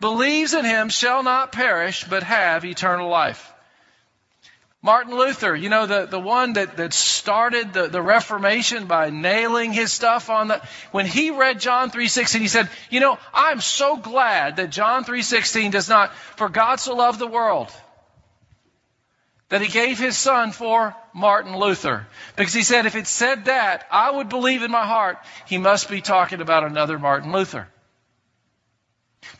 believes 0.00 0.54
in 0.54 0.64
him 0.64 0.88
shall 0.88 1.22
not 1.22 1.52
perish 1.52 2.04
but 2.04 2.22
have 2.22 2.64
eternal 2.64 3.08
life." 3.08 3.52
Martin 4.82 5.16
Luther, 5.16 5.56
you 5.56 5.68
know, 5.68 5.86
the, 5.86 6.06
the 6.06 6.20
one 6.20 6.52
that, 6.52 6.76
that 6.76 6.92
started 6.92 7.72
the, 7.72 7.88
the 7.88 8.00
Reformation 8.00 8.86
by 8.86 9.10
nailing 9.10 9.72
his 9.72 9.92
stuff 9.92 10.30
on 10.30 10.46
the, 10.46 10.62
when 10.92 11.06
he 11.06 11.30
read 11.30 11.58
John 11.58 11.90
3.16, 11.90 12.38
he 12.38 12.46
said, 12.46 12.68
you 12.88 13.00
know, 13.00 13.18
I'm 13.34 13.60
so 13.60 13.96
glad 13.96 14.56
that 14.56 14.70
John 14.70 15.04
3.16 15.04 15.72
does 15.72 15.88
not, 15.88 16.14
for 16.36 16.48
God 16.48 16.78
so 16.78 16.94
loved 16.94 17.18
the 17.18 17.26
world 17.26 17.72
that 19.48 19.60
he 19.60 19.68
gave 19.68 19.98
his 19.98 20.16
son 20.16 20.50
for 20.50 20.94
Martin 21.14 21.56
Luther. 21.56 22.06
Because 22.34 22.52
he 22.52 22.62
said, 22.62 22.86
if 22.86 22.96
it 22.96 23.06
said 23.06 23.44
that, 23.44 23.86
I 23.90 24.10
would 24.10 24.28
believe 24.28 24.62
in 24.62 24.70
my 24.70 24.84
heart 24.84 25.18
he 25.46 25.58
must 25.58 25.88
be 25.88 26.00
talking 26.00 26.40
about 26.40 26.64
another 26.64 26.98
Martin 26.98 27.32
Luther. 27.32 27.68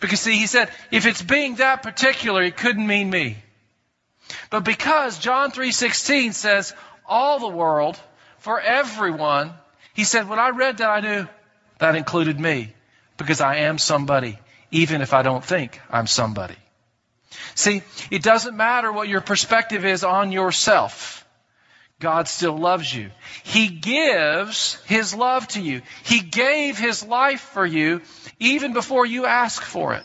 Because 0.00 0.20
see, 0.20 0.36
he 0.36 0.46
said, 0.46 0.70
if 0.90 1.06
it's 1.06 1.22
being 1.22 1.56
that 1.56 1.82
particular, 1.82 2.42
it 2.42 2.56
couldn't 2.56 2.86
mean 2.86 3.10
me. 3.10 3.36
But 4.50 4.64
because 4.64 5.18
John 5.18 5.50
3:16 5.52 6.34
says 6.34 6.74
all 7.06 7.38
the 7.38 7.48
world 7.48 7.98
for 8.38 8.60
everyone, 8.60 9.52
he 9.94 10.04
said 10.04 10.28
when 10.28 10.38
I 10.38 10.50
read 10.50 10.78
that 10.78 10.90
I 10.90 11.00
knew 11.00 11.28
that 11.78 11.94
included 11.94 12.38
me 12.38 12.72
because 13.16 13.40
I 13.40 13.56
am 13.56 13.78
somebody 13.78 14.38
even 14.70 15.00
if 15.00 15.14
I 15.14 15.22
don't 15.22 15.44
think 15.44 15.80
I'm 15.90 16.06
somebody. 16.06 16.56
See, 17.54 17.82
it 18.10 18.22
doesn't 18.22 18.56
matter 18.56 18.92
what 18.92 19.08
your 19.08 19.20
perspective 19.20 19.84
is 19.84 20.04
on 20.04 20.32
yourself. 20.32 21.24
God 21.98 22.28
still 22.28 22.56
loves 22.58 22.94
you. 22.94 23.10
He 23.42 23.68
gives 23.68 24.74
His 24.84 25.14
love 25.14 25.48
to 25.48 25.60
you. 25.60 25.82
He 26.04 26.20
gave 26.20 26.78
His 26.78 27.04
life 27.04 27.40
for 27.40 27.64
you 27.64 28.02
even 28.38 28.72
before 28.74 29.06
you 29.06 29.24
ask 29.24 29.62
for 29.62 29.94
it. 29.94 30.04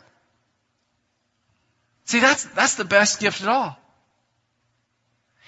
See, 2.06 2.20
that's, 2.20 2.44
that's 2.44 2.76
the 2.76 2.86
best 2.86 3.20
gift 3.20 3.42
at 3.42 3.48
all. 3.48 3.78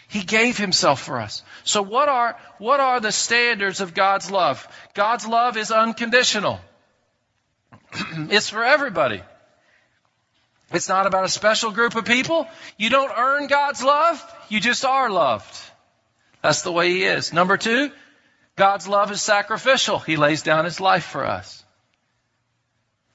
He 0.07 0.23
gave 0.23 0.57
himself 0.57 1.01
for 1.01 1.19
us. 1.19 1.41
So 1.63 1.81
what 1.81 2.07
are, 2.07 2.37
what 2.59 2.79
are 2.79 2.99
the 2.99 3.11
standards 3.11 3.81
of 3.81 3.95
God's 3.95 4.29
love? 4.29 4.67
God's 4.93 5.25
love 5.25 5.57
is 5.57 5.71
unconditional. 5.71 6.59
it's 8.29 8.47
for 8.47 8.63
everybody. 8.63 9.23
It's 10.73 10.89
not 10.89 11.05
about 11.05 11.23
a 11.23 11.29
special 11.29 11.71
group 11.71 11.95
of 11.95 12.05
people. 12.05 12.47
You 12.77 12.89
don't 12.89 13.11
earn 13.15 13.47
God's 13.47 13.83
love. 13.83 14.21
You 14.49 14.59
just 14.59 14.83
are 14.83 15.09
loved. 15.09 15.55
That's 16.41 16.63
the 16.63 16.71
way 16.71 16.89
He 16.89 17.03
is. 17.03 17.31
Number 17.31 17.57
two, 17.57 17.91
God's 18.55 18.87
love 18.87 19.11
is 19.11 19.21
sacrificial. 19.21 19.99
He 19.99 20.17
lays 20.17 20.41
down 20.41 20.65
His 20.65 20.79
life 20.79 21.05
for 21.05 21.25
us. 21.25 21.63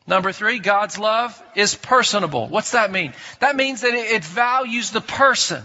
Number 0.06 0.32
three, 0.32 0.58
God's 0.58 0.98
love 0.98 1.40
is 1.54 1.74
personable. 1.74 2.46
What's 2.48 2.70
that 2.70 2.90
mean? 2.90 3.12
That 3.40 3.56
means 3.56 3.82
that 3.82 3.92
it 3.92 4.24
values 4.24 4.90
the 4.90 5.02
person. 5.02 5.62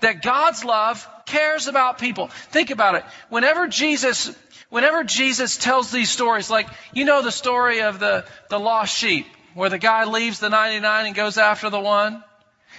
That 0.00 0.22
God's 0.22 0.64
love 0.64 1.06
cares 1.26 1.68
about 1.68 1.98
people. 1.98 2.28
Think 2.28 2.70
about 2.70 2.96
it. 2.96 3.04
Whenever 3.28 3.68
Jesus, 3.68 4.34
whenever 4.70 5.04
Jesus 5.04 5.56
tells 5.56 5.92
these 5.92 6.10
stories, 6.10 6.50
like, 6.50 6.66
you 6.92 7.04
know 7.04 7.22
the 7.22 7.30
story 7.30 7.82
of 7.82 8.00
the, 8.00 8.24
the 8.48 8.58
lost 8.58 8.96
sheep, 8.96 9.26
where 9.54 9.70
the 9.70 9.78
guy 9.78 10.04
leaves 10.04 10.38
the 10.38 10.48
99 10.48 11.06
and 11.06 11.14
goes 11.14 11.38
after 11.38 11.70
the 11.70 11.80
one. 11.80 12.22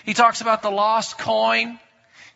He 0.06 0.13
talks 0.13 0.42
about 0.42 0.62
the 0.62 0.72
lost 0.72 1.18
coin. 1.18 1.80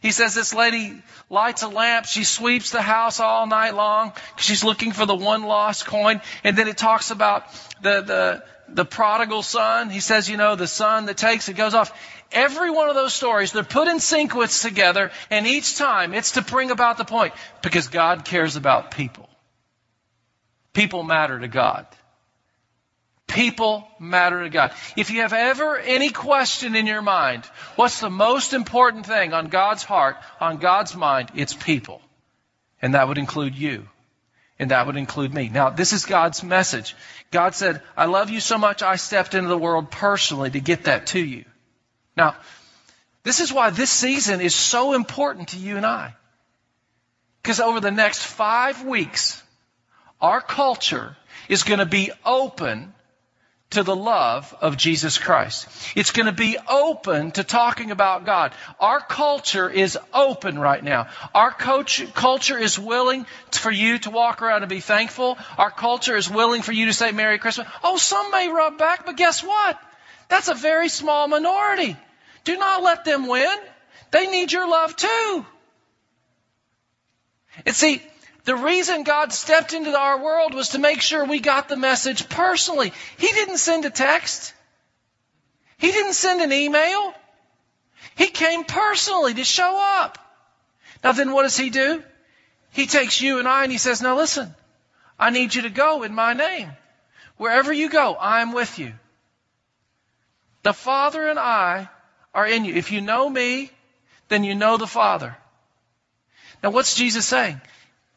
He 0.02 0.12
says 0.12 0.36
this 0.36 0.54
lady 0.54 1.02
lights 1.30 1.64
a 1.64 1.68
lamp. 1.68 2.06
She 2.06 2.24
sweeps 2.24 2.72
the 2.72 2.82
house 2.82 3.20
all 3.20 3.48
night 3.48 3.74
long 3.74 4.10
because 4.10 4.46
she's 4.46 4.64
looking 4.64 4.92
for 4.92 5.06
the 5.06 5.16
one 5.16 5.44
lost 5.44 5.86
coin. 5.86 6.22
And 6.44 6.58
then 6.58 6.68
it 6.68 6.78
talks 6.78 7.12
about 7.12 7.52
the, 7.82 8.02
the, 8.02 8.44
the 8.70 8.86
prodigal 8.86 9.42
son. 9.42 9.90
He 9.90 10.00
says, 10.00 10.30
you 10.30 10.38
know, 10.38 10.56
the 10.56 10.68
son 10.68 11.06
that 11.08 11.18
takes 11.18 11.50
it 11.50 11.54
goes 11.54 11.74
off. 11.74 11.92
Every 12.32 12.70
one 12.70 12.90
of 12.90 12.96
those 12.96 13.14
stories, 13.14 13.52
they're 13.52 13.64
put 13.64 13.88
in 13.88 14.00
sequence 14.00 14.62
together, 14.62 15.12
and 15.30 15.48
each 15.48 15.78
time 15.78 16.14
it's 16.14 16.32
to 16.32 16.42
bring 16.42 16.72
about 16.72 16.98
the 16.98 17.06
point 17.06 17.34
because 17.62 17.88
God 17.88 18.26
cares 18.26 18.56
about 18.56 18.92
people. 18.92 19.30
People 20.74 21.04
matter 21.04 21.40
to 21.40 21.48
God. 21.48 21.88
People 23.28 23.88
matter 24.00 24.44
to 24.44 24.50
God. 24.50 24.72
If 24.96 25.10
you 25.10 25.22
have 25.22 25.34
ever 25.34 25.78
any 25.78 26.10
question 26.10 26.76
in 26.76 26.86
your 26.86 27.02
mind, 27.02 27.44
what's 27.76 28.00
the 28.00 28.10
most 28.10 28.54
important 28.54 29.06
thing 29.06 29.34
on 29.34 29.48
God's 29.48 29.84
heart, 29.84 30.18
on 30.40 30.58
God's 30.58 30.96
mind? 30.96 31.32
It's 31.36 31.54
people. 31.54 32.02
And 32.82 32.94
that 32.94 33.08
would 33.08 33.18
include 33.18 33.56
you. 33.56 33.88
And 34.60 34.72
that 34.72 34.86
would 34.86 34.96
include 34.96 35.34
me. 35.34 35.50
Now, 35.50 35.70
this 35.70 35.92
is 35.92 36.06
God's 36.06 36.44
message. 36.44 36.96
God 37.32 37.56
said, 37.56 37.82
I 37.98 38.06
love 38.06 38.30
you 38.30 38.40
so 38.40 38.58
much, 38.58 38.84
I 38.84 38.96
stepped 38.96 39.34
into 39.34 39.50
the 39.50 39.58
world 39.58 39.92
personally 39.92 40.52
to 40.52 40.60
get 40.60 40.86
that 40.86 41.08
to 41.08 41.20
you. 41.20 41.46
Now, 42.16 42.36
this 43.24 43.40
is 43.40 43.52
why 43.52 43.72
this 43.72 43.90
season 43.90 44.40
is 44.40 44.54
so 44.56 44.94
important 44.94 45.50
to 45.50 45.58
you 45.58 45.78
and 45.78 45.86
I. 45.86 46.14
Because 47.42 47.60
over 47.60 47.80
the 47.80 47.92
next 47.92 48.24
five 48.24 48.86
weeks, 48.86 49.42
our 50.22 50.42
culture 50.42 51.18
is 51.50 51.64
going 51.64 51.80
to 51.80 51.86
be 51.86 52.12
open 52.24 52.94
to 53.72 53.84
the 53.84 53.96
love 53.96 54.56
of 54.62 54.78
Jesus 54.78 55.18
Christ. 55.18 55.68
It's 55.96 56.12
going 56.12 56.28
to 56.28 56.32
be 56.32 56.58
open 56.70 57.32
to 57.32 57.44
talking 57.44 57.92
about 57.92 58.26
God. 58.26 58.54
Our 58.80 59.00
culture 59.00 59.70
is 59.70 59.98
open 60.14 60.60
right 60.60 60.84
now. 60.84 61.08
Our 61.34 61.52
coach, 61.52 62.14
culture 62.14 62.58
is 62.58 62.80
willing 62.80 63.26
for 63.52 63.72
you 63.72 63.98
to 64.00 64.12
walk 64.12 64.42
around 64.42 64.64
and 64.64 64.70
be 64.70 64.80
thankful. 64.80 65.38
Our 65.58 65.72
culture 65.72 66.16
is 66.16 66.30
willing 66.30 66.62
for 66.62 66.72
you 66.72 66.86
to 66.86 66.94
say 66.94 67.12
Merry 67.12 67.40
Christmas. 67.40 67.68
Oh, 67.84 67.98
some 67.98 68.32
may 68.32 68.50
rub 68.50 68.78
back, 68.78 69.06
but 69.06 69.18
guess 69.18 69.44
what? 69.44 69.80
That's 70.30 70.48
a 70.48 70.56
very 70.56 70.90
small 70.90 71.28
minority. 71.28 71.98
Do 72.44 72.58
not 72.58 72.84
let 72.84 73.04
them 73.04 73.28
win. 73.28 73.58
They 74.12 74.28
need 74.28 74.52
your 74.52 74.70
love 74.70 74.96
too. 74.96 75.46
And 77.66 77.76
see, 77.76 78.02
the 78.46 78.56
reason 78.56 79.04
God 79.04 79.34
stepped 79.34 79.74
into 79.74 79.98
our 79.98 80.24
world 80.24 80.54
was 80.54 80.70
to 80.70 80.80
make 80.80 81.02
sure 81.02 81.26
we 81.26 81.40
got 81.40 81.68
the 81.68 81.76
message 81.76 82.30
personally. 82.30 82.94
He 83.18 83.32
didn't 83.32 83.58
send 83.58 83.86
a 83.86 83.90
text. 83.90 84.54
He 85.78 85.92
didn't 85.92 86.14
send 86.14 86.42
an 86.42 86.54
email. 86.54 87.14
He 88.16 88.28
came 88.28 88.64
personally 88.64 89.34
to 89.34 89.44
show 89.44 89.76
up. 89.78 90.20
Now 91.04 91.12
then 91.12 91.34
what 91.34 91.44
does 91.44 91.58
he 91.58 91.72
do? 91.72 92.04
He 92.72 92.86
takes 92.86 93.20
you 93.20 93.40
and 93.40 93.48
I 93.48 93.64
and 93.64 93.72
he 93.72 93.80
says, 93.80 94.04
now 94.04 94.16
listen, 94.16 94.54
I 95.18 95.32
need 95.32 95.56
you 95.56 95.64
to 95.64 95.70
go 95.70 96.04
in 96.04 96.14
my 96.14 96.34
name. 96.34 96.70
Wherever 97.38 97.74
you 97.74 97.90
go, 97.90 98.16
I'm 98.20 98.54
with 98.54 98.78
you. 98.78 98.94
The 100.62 100.74
Father 100.74 101.28
and 101.28 101.40
I 101.40 101.90
are 102.34 102.46
in 102.46 102.64
you. 102.64 102.76
If 102.76 102.92
you 102.92 103.02
know 103.02 103.28
me, 103.28 103.72
then 104.28 104.44
you 104.44 104.54
know 104.54 104.78
the 104.78 104.88
Father. 104.88 105.36
Now 106.62 106.70
what's 106.70 106.96
Jesus 106.96 107.26
saying? 107.26 107.60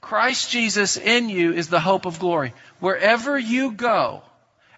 Christ 0.00 0.50
Jesus 0.50 0.97
in 0.97 1.28
you 1.28 1.52
is 1.52 1.69
the 1.69 1.81
hope 1.81 2.07
of 2.07 2.19
glory. 2.19 2.55
Wherever 2.81 3.38
you 3.38 3.73
go 3.73 4.23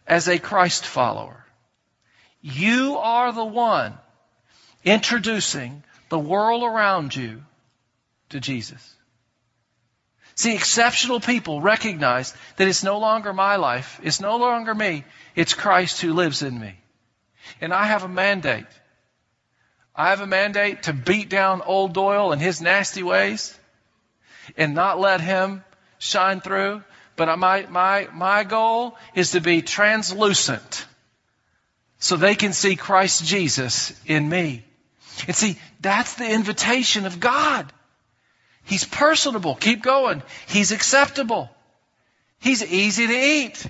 as 0.07 0.29
a 0.29 0.39
Christ 0.39 0.87
follower, 0.87 1.45
you 2.41 2.97
are 2.99 3.33
the 3.33 3.45
one 3.45 3.95
introducing 4.85 5.83
the 6.09 6.19
world 6.19 6.63
around 6.63 7.15
you 7.15 7.43
to 8.31 8.41
Jesus. 8.41 8.97
See, 10.35 10.55
exceptional 10.55 11.21
people 11.21 11.61
recognize 11.61 12.33
that 12.57 12.67
it's 12.67 12.83
no 12.83 12.99
longer 12.99 13.33
my 13.35 13.57
life. 13.57 14.01
It's 14.03 14.21
no 14.21 14.37
longer 14.37 14.75
me. 14.75 15.05
It's 15.37 15.53
Christ 15.53 16.01
who 16.01 16.15
lives 16.15 16.43
in 16.43 16.59
me. 16.59 16.77
And 17.61 17.75
I 17.75 17.85
have 17.85 18.05
a 18.05 18.09
mandate. 18.09 18.67
I 19.95 20.11
have 20.11 20.23
a 20.23 20.27
mandate 20.27 20.85
to 20.85 20.95
beat 20.95 21.29
down 21.29 21.61
old 21.61 21.93
Doyle 21.93 22.33
and 22.33 22.41
his 22.41 22.63
nasty 22.63 23.03
ways 23.03 23.59
and 24.57 24.75
not 24.75 25.01
let 25.01 25.21
him 25.21 25.65
shine 25.99 26.41
through. 26.41 26.83
But 27.17 27.39
my, 27.39 27.67
my, 27.69 28.09
my 28.13 28.45
goal 28.45 28.97
is 29.15 29.33
to 29.33 29.41
be 29.41 29.63
translucent 29.63 30.87
so 31.99 32.17
they 32.17 32.35
can 32.35 32.53
see 32.53 32.77
Christ 32.77 33.25
Jesus 33.25 33.93
in 34.07 34.29
me. 34.29 34.65
And 35.27 35.37
see, 35.37 35.59
that's 35.81 36.15
the 36.15 36.31
invitation 36.31 37.05
of 37.07 37.21
God. 37.21 37.71
He's 38.65 38.85
personable. 38.85 39.55
Keep 39.55 39.83
going. 39.83 40.23
He's 40.47 40.73
acceptable. 40.73 41.51
He's 42.39 42.65
easy 42.65 43.07
to 43.07 43.13
eat. 43.13 43.67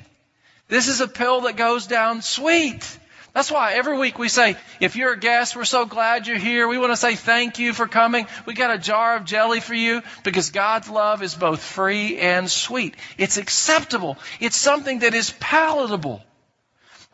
This 0.68 0.86
is 0.86 1.00
a 1.00 1.08
pill 1.08 1.42
that 1.42 1.56
goes 1.56 1.88
down 1.88 2.22
sweet. 2.22 2.98
That's 3.32 3.50
why 3.50 3.74
every 3.74 3.96
week 3.96 4.18
we 4.18 4.28
say, 4.28 4.56
if 4.80 4.96
you're 4.96 5.12
a 5.12 5.18
guest, 5.18 5.54
we're 5.54 5.64
so 5.64 5.84
glad 5.84 6.26
you're 6.26 6.36
here. 6.36 6.66
We 6.66 6.78
want 6.78 6.92
to 6.92 6.96
say 6.96 7.14
thank 7.14 7.58
you 7.60 7.72
for 7.72 7.86
coming. 7.86 8.26
We 8.44 8.54
got 8.54 8.74
a 8.74 8.78
jar 8.78 9.16
of 9.16 9.24
jelly 9.24 9.60
for 9.60 9.74
you 9.74 10.02
because 10.24 10.50
God's 10.50 10.88
love 10.88 11.22
is 11.22 11.34
both 11.34 11.62
free 11.62 12.18
and 12.18 12.50
sweet. 12.50 12.96
It's 13.18 13.36
acceptable. 13.36 14.18
It's 14.40 14.56
something 14.56 15.00
that 15.00 15.14
is 15.14 15.32
palatable. 15.38 16.22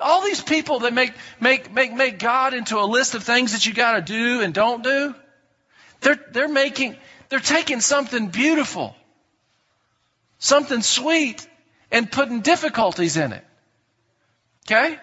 All 0.01 0.23
these 0.23 0.43
people 0.43 0.81
that 0.81 0.95
make, 0.95 1.13
make, 1.39 1.73
make, 1.73 1.93
make 1.95 2.19
God 2.19 2.55
into 2.55 2.79
a 2.79 2.85
list 2.85 3.15
of 3.15 3.23
things 3.23 3.53
that 3.53 3.67
you 3.67 3.75
got 3.75 3.93
to 3.93 4.03
do 4.03 4.41
and 4.41 4.55
don't 4.55 4.83
do, 4.83 5.15
they're, 6.01 6.21
they're 6.33 6.49
making, 6.49 6.97
they're 7.29 7.41
taking 7.41 7.81
something 7.81 8.29
beautiful, 8.29 8.95
something 10.39 10.83
sweet, 10.83 11.47
and 11.91 12.11
putting 12.11 12.41
difficulties 12.41 13.17
in 13.17 13.33
it. 13.33 13.45
Okay? 14.67 14.99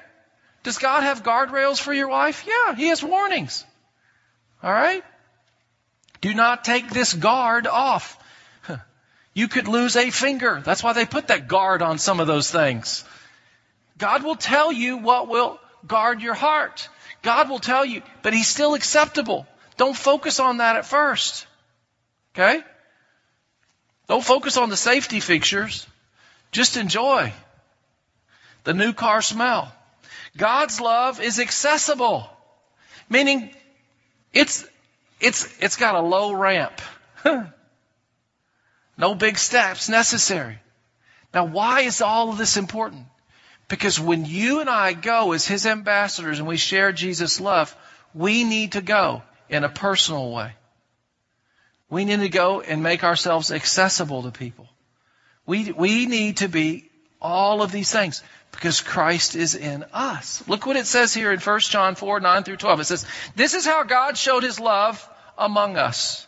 Does 0.63 0.77
God 0.77 1.03
have 1.03 1.24
guardrails 1.24 1.79
for 1.79 1.93
your 1.93 2.10
life? 2.10 2.46
Yeah, 2.48 2.75
He 2.75 2.88
has 2.88 3.03
warnings. 3.03 3.65
All 4.62 4.72
right? 4.72 5.03
Do 6.22 6.34
not 6.34 6.63
take 6.63 6.89
this 6.89 7.13
guard 7.13 7.67
off. 7.67 8.17
You 9.36 9.48
could 9.48 9.67
lose 9.67 9.96
a 9.96 10.12
finger. 10.12 10.62
That's 10.63 10.84
why 10.84 10.93
they 10.93 11.08
put 11.08 11.29
that 11.29 11.48
guard 11.48 11.82
on 11.82 11.98
some 11.98 12.20
of 12.20 12.27
those 12.27 12.51
things. 12.51 13.03
God 13.98 14.24
will 14.24 14.36
tell 14.36 14.72
you 14.72 14.98
what 14.98 15.27
will 15.27 15.60
guard 15.88 16.22
your 16.22 16.36
heart. 16.36 16.88
God 17.24 17.50
will 17.50 17.58
tell 17.58 17.84
you, 17.84 18.03
but 18.22 18.34
He's 18.34 18.48
still 18.48 18.75
acceptable. 18.75 19.48
Don't 19.75 19.98
focus 19.98 20.39
on 20.39 20.58
that 20.58 20.75
at 20.75 20.86
first. 20.86 21.48
Okay? 22.36 22.62
Don't 24.08 24.24
focus 24.24 24.58
on 24.58 24.70
the 24.70 24.77
safety 24.77 25.20
fixtures. 25.20 25.88
Just 26.51 26.77
enjoy 26.77 27.34
the 28.63 28.73
new 28.73 28.93
car 28.93 29.21
smell. 29.21 29.73
God's 30.38 30.82
love 30.82 31.21
is 31.21 31.39
accessible, 31.39 32.30
meaning 33.10 33.54
it's, 34.34 34.65
it's, 35.19 35.47
it's 35.62 35.76
got 35.76 35.95
a 35.95 36.02
low 36.02 36.34
ramp. 36.34 36.82
no 38.97 39.15
big 39.15 39.38
steps 39.38 39.89
necessary. 39.89 40.60
Now, 41.34 41.45
why 41.45 41.82
is 41.82 42.02
all 42.02 42.30
of 42.30 42.38
this 42.38 42.58
important? 42.58 43.06
Because 43.67 43.99
when 43.99 44.26
you 44.26 44.60
and 44.60 44.69
I 44.69 44.93
go 44.93 45.32
as 45.32 45.47
His 45.47 45.65
ambassadors 45.65 46.39
and 46.39 46.47
we 46.47 46.58
share 46.58 46.91
Jesus' 46.91 47.39
love, 47.39 47.76
we 48.13 48.43
need 48.43 48.73
to 48.73 48.82
go 48.82 49.23
in 49.49 49.63
a 49.63 49.69
personal 49.69 50.32
way. 50.32 50.54
We 51.89 52.06
need 52.06 52.19
to 52.19 52.30
go 52.30 52.62
and 52.62 52.84
make 52.84 53.04
ourselves 53.04 53.52
accessible 53.52 54.23
to 54.23 54.32
people. 54.32 54.67
We, 55.45 55.71
we 55.71 56.06
need 56.06 56.38
to 56.38 56.47
be 56.47 56.89
all 57.21 57.62
of 57.62 57.71
these 57.71 57.91
things 57.91 58.23
because 58.53 58.81
Christ 58.81 59.35
is 59.35 59.55
in 59.55 59.83
us. 59.91 60.47
Look 60.47 60.65
what 60.65 60.77
it 60.77 60.85
says 60.85 61.13
here 61.13 61.31
in 61.31 61.39
1 61.39 61.59
John 61.59 61.95
4, 61.95 62.19
9 62.19 62.43
through 62.43 62.57
12. 62.57 62.79
It 62.79 62.85
says, 62.85 63.05
This 63.35 63.53
is 63.53 63.65
how 63.65 63.83
God 63.83 64.17
showed 64.17 64.43
his 64.43 64.59
love 64.59 65.07
among 65.37 65.75
us. 65.75 66.25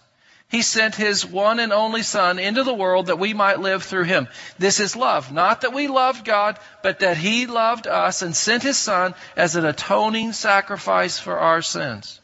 He 0.50 0.62
sent 0.62 0.96
his 0.96 1.26
one 1.26 1.60
and 1.60 1.72
only 1.74 2.04
Son 2.04 2.38
into 2.40 2.64
the 2.64 2.74
world 2.74 3.08
that 3.08 3.20
we 3.20 3.34
might 3.34 3.60
live 3.60 3.84
through 3.84 4.04
him. 4.04 4.28
This 4.60 4.80
is 4.80 4.96
love. 4.96 5.32
Not 5.32 5.62
that 5.62 5.74
we 5.74 5.88
loved 5.88 6.26
God, 6.26 6.60
but 6.84 7.00
that 7.00 7.18
he 7.18 7.46
loved 7.46 7.88
us 7.88 8.22
and 8.22 8.36
sent 8.36 8.64
his 8.64 8.78
Son 8.78 9.16
as 9.36 9.56
an 9.56 9.66
atoning 9.66 10.34
sacrifice 10.34 11.20
for 11.20 11.38
our 11.40 11.62
sins. 11.62 12.20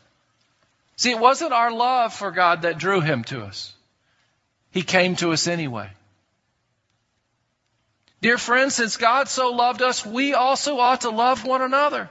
See, 0.97 1.11
it 1.11 1.19
wasn't 1.19 1.53
our 1.53 1.71
love 1.71 2.13
for 2.13 2.31
God 2.31 2.63
that 2.63 2.77
drew 2.77 3.01
him 3.01 3.23
to 3.25 3.43
us. 3.43 3.73
He 4.71 4.83
came 4.83 5.15
to 5.17 5.31
us 5.31 5.47
anyway. 5.47 5.89
Dear 8.21 8.37
friends, 8.37 8.75
since 8.75 8.97
God 8.97 9.27
so 9.29 9.51
loved 9.51 9.81
us, 9.81 10.05
we 10.05 10.33
also 10.33 10.77
ought 10.77 11.01
to 11.01 11.09
love 11.09 11.43
one 11.43 11.63
another. 11.63 12.09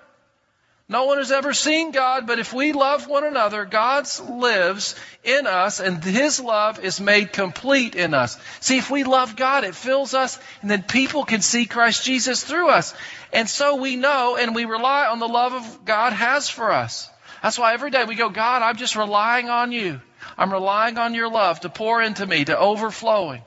No 0.88 1.04
one 1.04 1.18
has 1.18 1.30
ever 1.30 1.54
seen 1.54 1.92
God, 1.92 2.26
but 2.26 2.40
if 2.40 2.52
we 2.52 2.72
love 2.72 3.06
one 3.06 3.22
another, 3.22 3.64
God 3.64 4.08
lives 4.28 4.96
in 5.22 5.46
us 5.46 5.78
and 5.78 6.02
His 6.02 6.40
love 6.40 6.80
is 6.80 7.00
made 7.00 7.32
complete 7.32 7.94
in 7.94 8.12
us. 8.12 8.36
See, 8.58 8.78
if 8.78 8.90
we 8.90 9.04
love 9.04 9.36
God, 9.36 9.62
it 9.62 9.76
fills 9.76 10.14
us 10.14 10.36
and 10.62 10.68
then 10.68 10.82
people 10.82 11.24
can 11.24 11.42
see 11.42 11.64
Christ 11.64 12.04
Jesus 12.04 12.42
through 12.42 12.70
us. 12.70 12.92
And 13.32 13.48
so 13.48 13.76
we 13.76 13.94
know 13.94 14.36
and 14.36 14.52
we 14.52 14.64
rely 14.64 15.06
on 15.06 15.20
the 15.20 15.28
love 15.28 15.52
of 15.52 15.84
God 15.84 16.12
has 16.12 16.48
for 16.48 16.72
us. 16.72 17.08
That's 17.40 17.56
why 17.56 17.72
every 17.72 17.92
day 17.92 18.04
we 18.04 18.16
go, 18.16 18.28
God, 18.28 18.62
I'm 18.62 18.76
just 18.76 18.96
relying 18.96 19.48
on 19.48 19.70
you. 19.70 20.00
I'm 20.36 20.52
relying 20.52 20.98
on 20.98 21.14
your 21.14 21.30
love 21.30 21.60
to 21.60 21.68
pour 21.68 22.02
into 22.02 22.26
me, 22.26 22.44
to 22.46 22.58
overflowing. 22.58 23.42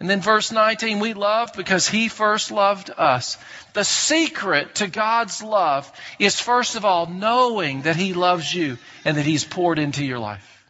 And 0.00 0.08
then 0.08 0.20
verse 0.20 0.52
19, 0.52 1.00
we 1.00 1.12
love 1.14 1.52
because 1.56 1.88
he 1.88 2.08
first 2.08 2.52
loved 2.52 2.90
us. 2.96 3.36
The 3.72 3.84
secret 3.84 4.76
to 4.76 4.86
God's 4.86 5.42
love 5.42 5.90
is 6.20 6.40
first 6.40 6.76
of 6.76 6.84
all 6.84 7.06
knowing 7.06 7.82
that 7.82 7.96
he 7.96 8.14
loves 8.14 8.54
you 8.54 8.78
and 9.04 9.16
that 9.16 9.26
he's 9.26 9.44
poured 9.44 9.80
into 9.80 10.04
your 10.04 10.20
life. 10.20 10.64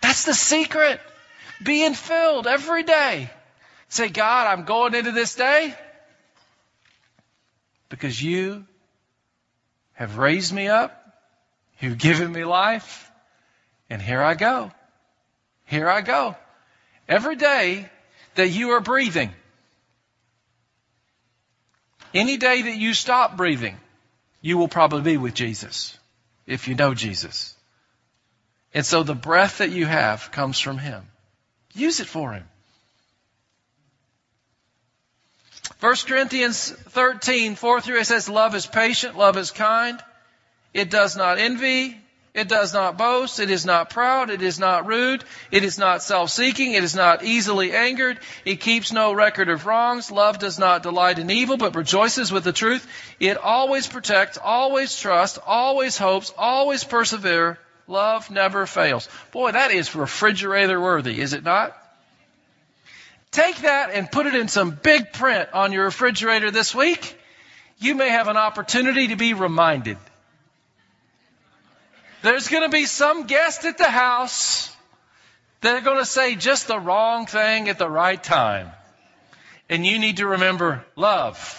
That's 0.00 0.24
the 0.24 0.34
secret. 0.34 1.00
Being 1.62 1.94
filled 1.94 2.46
every 2.46 2.82
day. 2.82 3.30
Say, 3.88 4.08
God, 4.08 4.46
I'm 4.46 4.64
going 4.64 4.94
into 4.94 5.12
this 5.12 5.34
day 5.34 5.74
because 7.90 8.20
you 8.20 8.64
have 9.92 10.16
raised 10.16 10.52
me 10.52 10.68
up. 10.68 10.98
You've 11.78 11.98
given 11.98 12.32
me 12.32 12.44
life. 12.44 13.10
And 13.90 14.00
here 14.00 14.22
I 14.22 14.34
go. 14.34 14.72
Here 15.66 15.88
I 15.88 16.00
go. 16.00 16.34
Every 17.06 17.36
day 17.36 17.90
that 18.34 18.48
you 18.48 18.70
are 18.70 18.80
breathing. 18.80 19.30
Any 22.14 22.36
day 22.36 22.62
that 22.62 22.76
you 22.76 22.94
stop 22.94 23.36
breathing, 23.36 23.76
you 24.40 24.58
will 24.58 24.68
probably 24.68 25.12
be 25.12 25.16
with 25.16 25.34
Jesus 25.34 25.96
if 26.46 26.68
you 26.68 26.74
know 26.74 26.94
Jesus. 26.94 27.54
And 28.74 28.84
so 28.84 29.02
the 29.02 29.14
breath 29.14 29.58
that 29.58 29.70
you 29.70 29.86
have 29.86 30.30
comes 30.32 30.58
from 30.58 30.78
Him. 30.78 31.06
Use 31.74 32.00
it 32.00 32.06
for 32.06 32.32
Him. 32.32 32.44
1 35.80 35.94
Corinthians 36.06 36.70
13, 36.70 37.54
4 37.56 37.80
through 37.80 37.98
it 37.98 38.06
says, 38.06 38.28
Love 38.28 38.54
is 38.54 38.66
patient, 38.66 39.16
love 39.16 39.36
is 39.36 39.50
kind. 39.50 40.00
It 40.72 40.90
does 40.90 41.16
not 41.16 41.38
envy, 41.38 41.98
It 42.34 42.48
does 42.48 42.72
not 42.72 42.96
boast. 42.96 43.40
It 43.40 43.50
is 43.50 43.66
not 43.66 43.90
proud. 43.90 44.30
It 44.30 44.40
is 44.40 44.58
not 44.58 44.86
rude. 44.86 45.22
It 45.50 45.64
is 45.64 45.78
not 45.78 46.02
self-seeking. 46.02 46.72
It 46.72 46.82
is 46.82 46.94
not 46.94 47.22
easily 47.22 47.72
angered. 47.72 48.18
It 48.46 48.60
keeps 48.60 48.90
no 48.90 49.12
record 49.12 49.50
of 49.50 49.66
wrongs. 49.66 50.10
Love 50.10 50.38
does 50.38 50.58
not 50.58 50.82
delight 50.82 51.18
in 51.18 51.30
evil, 51.30 51.58
but 51.58 51.74
rejoices 51.74 52.32
with 52.32 52.44
the 52.44 52.52
truth. 52.52 52.86
It 53.20 53.36
always 53.36 53.86
protects, 53.86 54.38
always 54.42 54.96
trusts, 54.98 55.38
always 55.46 55.98
hopes, 55.98 56.32
always 56.38 56.84
persevere. 56.84 57.58
Love 57.86 58.30
never 58.30 58.66
fails. 58.66 59.10
Boy, 59.32 59.52
that 59.52 59.70
is 59.70 59.94
refrigerator 59.94 60.80
worthy, 60.80 61.20
is 61.20 61.34
it 61.34 61.44
not? 61.44 61.76
Take 63.30 63.58
that 63.58 63.90
and 63.92 64.10
put 64.10 64.26
it 64.26 64.34
in 64.34 64.48
some 64.48 64.70
big 64.70 65.12
print 65.12 65.50
on 65.52 65.72
your 65.72 65.84
refrigerator 65.84 66.50
this 66.50 66.74
week. 66.74 67.18
You 67.78 67.94
may 67.94 68.08
have 68.08 68.28
an 68.28 68.38
opportunity 68.38 69.08
to 69.08 69.16
be 69.16 69.34
reminded. 69.34 69.98
There's 72.22 72.48
going 72.48 72.62
to 72.62 72.68
be 72.68 72.86
some 72.86 73.26
guest 73.26 73.64
at 73.64 73.78
the 73.78 73.90
house 73.90 74.74
that 75.60 75.74
are 75.74 75.80
going 75.80 75.98
to 75.98 76.06
say 76.06 76.36
just 76.36 76.68
the 76.68 76.78
wrong 76.78 77.26
thing 77.26 77.68
at 77.68 77.78
the 77.78 77.90
right 77.90 78.22
time. 78.22 78.70
And 79.68 79.84
you 79.84 79.98
need 79.98 80.18
to 80.18 80.26
remember 80.26 80.84
love 80.96 81.58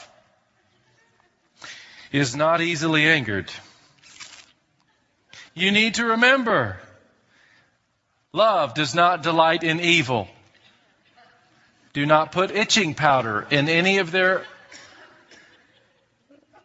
is 2.11 2.35
not 2.35 2.61
easily 2.61 3.05
angered. 3.05 3.51
You 5.53 5.71
need 5.71 5.95
to 5.95 6.05
remember 6.05 6.77
love 8.31 8.73
does 8.73 8.95
not 8.95 9.23
delight 9.23 9.63
in 9.63 9.79
evil. 9.79 10.27
Do 11.91 12.05
not 12.05 12.31
put 12.31 12.51
itching 12.51 12.93
powder 12.93 13.45
in 13.49 13.67
any 13.67 13.97
of 13.97 14.11
their 14.11 14.43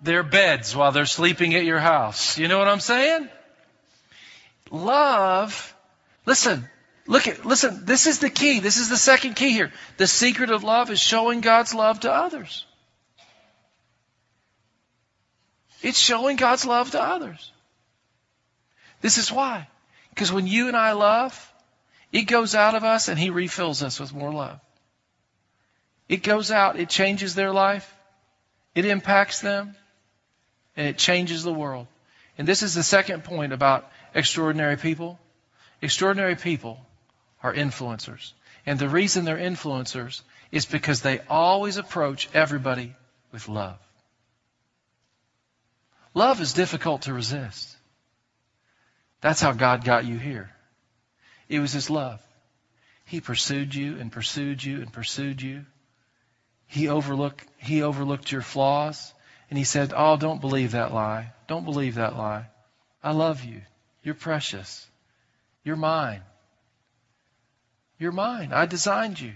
their 0.01 0.23
beds 0.23 0.77
while 0.77 0.93
they're 0.93 1.07
sleeping 1.07 1.55
at 1.55 1.65
your 1.65 1.81
house. 1.81 2.39
You 2.39 2.47
know 2.47 2.59
what 2.59 2.69
I'm 2.69 2.81
saying? 2.81 3.29
Love, 4.71 5.75
listen, 6.27 6.69
look 7.07 7.27
at, 7.27 7.45
listen, 7.45 7.85
this 7.85 8.07
is 8.07 8.19
the 8.19 8.31
key. 8.31 8.61
This 8.61 8.77
is 8.77 8.89
the 8.89 8.97
second 8.97 9.35
key 9.35 9.53
here. 9.53 9.73
The 9.97 10.07
secret 10.07 10.51
of 10.51 10.65
love 10.65 10.91
is 10.91 11.01
showing 11.01 11.41
God's 11.41 11.75
love 11.75 12.01
to 12.01 12.13
others. 12.13 12.67
It's 15.83 15.99
showing 15.99 16.37
God's 16.37 16.65
love 16.65 16.91
to 16.93 17.03
others. 17.03 17.53
This 19.01 19.19
is 19.19 19.31
why. 19.31 19.69
Because 20.11 20.33
when 20.33 20.47
you 20.47 20.69
and 20.69 20.77
I 20.77 20.93
love, 20.93 21.53
it 22.13 22.23
goes 22.23 22.55
out 22.55 22.75
of 22.75 22.85
us 22.85 23.09
and 23.09 23.19
He 23.19 23.31
refills 23.31 23.83
us 23.83 24.01
with 24.01 24.13
more 24.13 24.33
love. 24.33 24.61
It 26.09 26.23
goes 26.23 26.51
out, 26.51 26.79
it 26.79 26.89
changes 26.89 27.35
their 27.35 27.53
life, 27.53 27.95
it 28.75 28.87
impacts 28.87 29.41
them, 29.41 29.77
and 30.77 30.89
it 30.89 30.97
changes 30.97 31.43
the 31.43 31.53
world. 31.53 31.87
And 32.39 32.49
this 32.49 32.63
is 32.63 32.75
the 32.75 32.83
second 32.83 33.25
point 33.25 33.53
about 33.53 33.91
extraordinary 34.19 34.77
people? 34.77 35.19
Extraordinary 35.81 36.37
people 36.37 36.79
are 37.43 37.55
influencers. 37.55 38.33
And 38.67 38.79
the 38.79 38.89
reason 38.89 39.25
they're 39.25 39.39
influencers 39.39 40.21
is 40.51 40.67
because 40.67 41.01
they 41.01 41.21
always 41.29 41.77
approach 41.77 42.29
everybody 42.35 42.95
with 43.33 43.49
love. 43.49 43.79
Love 46.15 46.41
is 46.41 46.53
difficult 46.53 47.03
to 47.03 47.15
resist. 47.15 47.77
That's 49.21 49.41
how 49.41 49.53
God 49.53 49.85
got 49.85 50.05
you 50.05 50.19
here. 50.19 50.51
It 51.49 51.61
was 51.61 51.73
His 51.73 51.91
love. 51.91 52.21
He 53.05 53.21
pursued 53.21 53.75
you 53.75 53.99
and 53.99 54.13
pursued 54.13 54.63
you 54.63 54.81
and 54.83 54.93
pursued 54.93 55.41
you. 55.41 55.65
He 56.67 56.89
overlooked, 56.89 57.47
he 57.57 57.83
overlooked 57.83 58.31
your 58.31 58.43
flaws 58.43 59.15
and 59.49 59.57
he 59.57 59.65
said, 59.65 59.95
Oh, 59.97 60.17
don't 60.19 60.43
believe 60.43 60.73
that 60.73 60.93
lie. 60.93 61.33
Don't 61.47 61.65
believe 61.65 61.95
that 61.95 62.17
lie. 62.17 62.47
I 63.03 63.13
love 63.13 63.45
you. 63.45 63.63
You're 64.03 64.15
precious. 64.15 64.87
You're 65.65 65.77
mine. 65.77 66.23
You're 67.99 68.13
mine. 68.13 68.53
I 68.53 68.67
designed 68.67 69.21
you. 69.21 69.33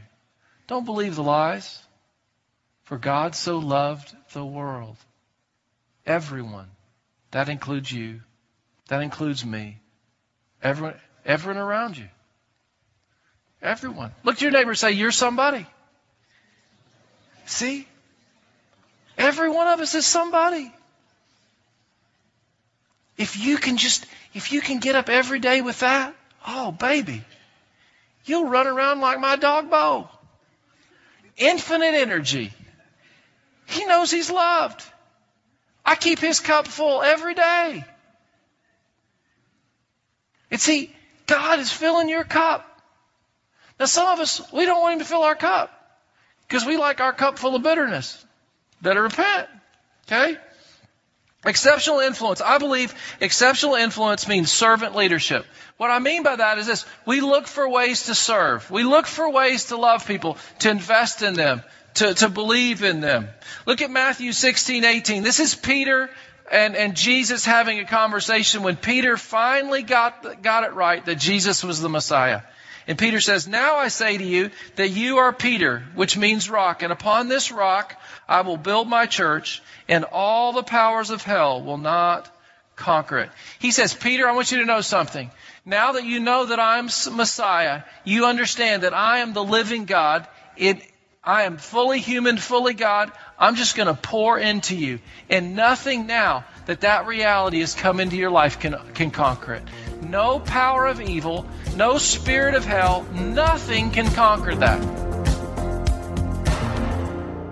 Don't 0.66 0.84
believe 0.84 1.16
the 1.16 1.22
lies. 1.22 1.82
For 2.84 2.98
God 2.98 3.34
so 3.34 3.58
loved 3.58 4.14
the 4.32 4.44
world. 4.44 4.96
Everyone. 6.06 6.68
That 7.30 7.48
includes 7.48 7.90
you. 7.90 8.20
That 8.88 9.02
includes 9.02 9.44
me. 9.44 9.78
Everyone, 10.62 10.94
everyone 11.24 11.62
around 11.62 11.96
you. 11.96 12.08
Everyone. 13.60 14.12
Look 14.24 14.38
to 14.38 14.44
your 14.44 14.52
neighbor 14.52 14.70
and 14.70 14.78
say, 14.78 14.92
You're 14.92 15.12
somebody. 15.12 15.66
See? 17.46 17.86
Every 19.16 19.48
one 19.48 19.68
of 19.68 19.80
us 19.80 19.94
is 19.94 20.06
somebody. 20.06 20.72
If 23.16 23.38
you 23.38 23.56
can 23.56 23.76
just, 23.76 24.06
if 24.34 24.52
you 24.52 24.60
can 24.60 24.78
get 24.78 24.94
up 24.94 25.08
every 25.08 25.38
day 25.38 25.60
with 25.60 25.80
that, 25.80 26.14
oh, 26.46 26.72
baby, 26.72 27.22
you'll 28.24 28.48
run 28.48 28.66
around 28.66 29.00
like 29.00 29.20
my 29.20 29.36
dog 29.36 29.70
Bo. 29.70 30.08
Infinite 31.36 31.94
energy. 31.94 32.52
He 33.66 33.84
knows 33.86 34.10
he's 34.10 34.30
loved. 34.30 34.82
I 35.84 35.94
keep 35.96 36.18
his 36.18 36.40
cup 36.40 36.66
full 36.66 37.02
every 37.02 37.34
day. 37.34 37.84
And 40.50 40.60
see, 40.60 40.94
God 41.26 41.58
is 41.58 41.72
filling 41.72 42.08
your 42.08 42.24
cup. 42.24 42.68
Now, 43.80 43.86
some 43.86 44.08
of 44.08 44.20
us, 44.20 44.52
we 44.52 44.66
don't 44.66 44.80
want 44.80 44.94
him 44.94 44.98
to 45.00 45.04
fill 45.04 45.22
our 45.22 45.34
cup 45.34 45.70
because 46.46 46.66
we 46.66 46.76
like 46.76 47.00
our 47.00 47.12
cup 47.12 47.38
full 47.38 47.56
of 47.56 47.62
bitterness. 47.62 48.22
Better 48.82 49.02
repent. 49.02 49.48
Okay? 50.06 50.36
Exceptional 51.44 51.98
influence. 51.98 52.40
I 52.40 52.58
believe 52.58 52.94
exceptional 53.20 53.74
influence 53.74 54.28
means 54.28 54.52
servant 54.52 54.94
leadership. 54.94 55.44
What 55.76 55.90
I 55.90 55.98
mean 55.98 56.22
by 56.22 56.36
that 56.36 56.58
is 56.58 56.66
this. 56.66 56.86
We 57.04 57.20
look 57.20 57.48
for 57.48 57.68
ways 57.68 58.06
to 58.06 58.14
serve. 58.14 58.70
We 58.70 58.84
look 58.84 59.06
for 59.06 59.28
ways 59.28 59.66
to 59.66 59.76
love 59.76 60.06
people, 60.06 60.38
to 60.60 60.70
invest 60.70 61.22
in 61.22 61.34
them, 61.34 61.62
to, 61.94 62.14
to 62.14 62.28
believe 62.28 62.84
in 62.84 63.00
them. 63.00 63.28
Look 63.66 63.82
at 63.82 63.90
Matthew 63.90 64.30
16, 64.30 64.84
18. 64.84 65.24
This 65.24 65.40
is 65.40 65.56
Peter 65.56 66.10
and, 66.50 66.76
and 66.76 66.94
Jesus 66.94 67.44
having 67.44 67.80
a 67.80 67.86
conversation 67.86 68.62
when 68.62 68.76
Peter 68.76 69.16
finally 69.16 69.82
got, 69.82 70.42
got 70.42 70.62
it 70.62 70.74
right 70.74 71.04
that 71.06 71.16
Jesus 71.16 71.64
was 71.64 71.80
the 71.80 71.88
Messiah. 71.88 72.42
And 72.86 72.98
Peter 72.98 73.20
says, 73.20 73.46
Now 73.46 73.76
I 73.76 73.88
say 73.88 74.18
to 74.18 74.24
you 74.24 74.50
that 74.76 74.88
you 74.88 75.18
are 75.18 75.32
Peter, 75.32 75.84
which 75.94 76.16
means 76.16 76.50
rock, 76.50 76.82
and 76.82 76.92
upon 76.92 77.28
this 77.28 77.52
rock 77.52 78.00
I 78.28 78.40
will 78.42 78.56
build 78.56 78.88
my 78.88 79.06
church, 79.06 79.62
and 79.88 80.04
all 80.04 80.52
the 80.52 80.62
powers 80.62 81.10
of 81.10 81.22
hell 81.22 81.62
will 81.62 81.78
not 81.78 82.28
conquer 82.76 83.18
it. 83.18 83.30
He 83.58 83.70
says, 83.70 83.94
Peter, 83.94 84.28
I 84.28 84.32
want 84.32 84.50
you 84.50 84.58
to 84.58 84.64
know 84.64 84.80
something. 84.80 85.30
Now 85.64 85.92
that 85.92 86.04
you 86.04 86.18
know 86.18 86.46
that 86.46 86.58
I'm 86.58 86.86
Messiah, 87.12 87.82
you 88.04 88.26
understand 88.26 88.82
that 88.82 88.94
I 88.94 89.18
am 89.18 89.32
the 89.32 89.44
living 89.44 89.84
God. 89.84 90.26
It, 90.56 90.82
I 91.22 91.44
am 91.44 91.56
fully 91.56 92.00
human, 92.00 92.36
fully 92.36 92.74
God. 92.74 93.12
I'm 93.38 93.54
just 93.54 93.76
going 93.76 93.86
to 93.86 93.94
pour 93.94 94.38
into 94.38 94.74
you. 94.74 94.98
And 95.30 95.54
nothing 95.54 96.06
now 96.06 96.44
that 96.66 96.80
that 96.80 97.06
reality 97.06 97.60
has 97.60 97.74
come 97.74 98.00
into 98.00 98.16
your 98.16 98.30
life 98.30 98.58
can, 98.58 98.76
can 98.94 99.12
conquer 99.12 99.54
it. 99.54 99.62
No 100.12 100.40
power 100.40 100.86
of 100.88 101.00
evil, 101.00 101.46
no 101.74 101.96
spirit 101.96 102.54
of 102.54 102.66
hell, 102.66 103.06
nothing 103.14 103.90
can 103.90 104.04
conquer 104.12 104.54
that. 104.56 104.78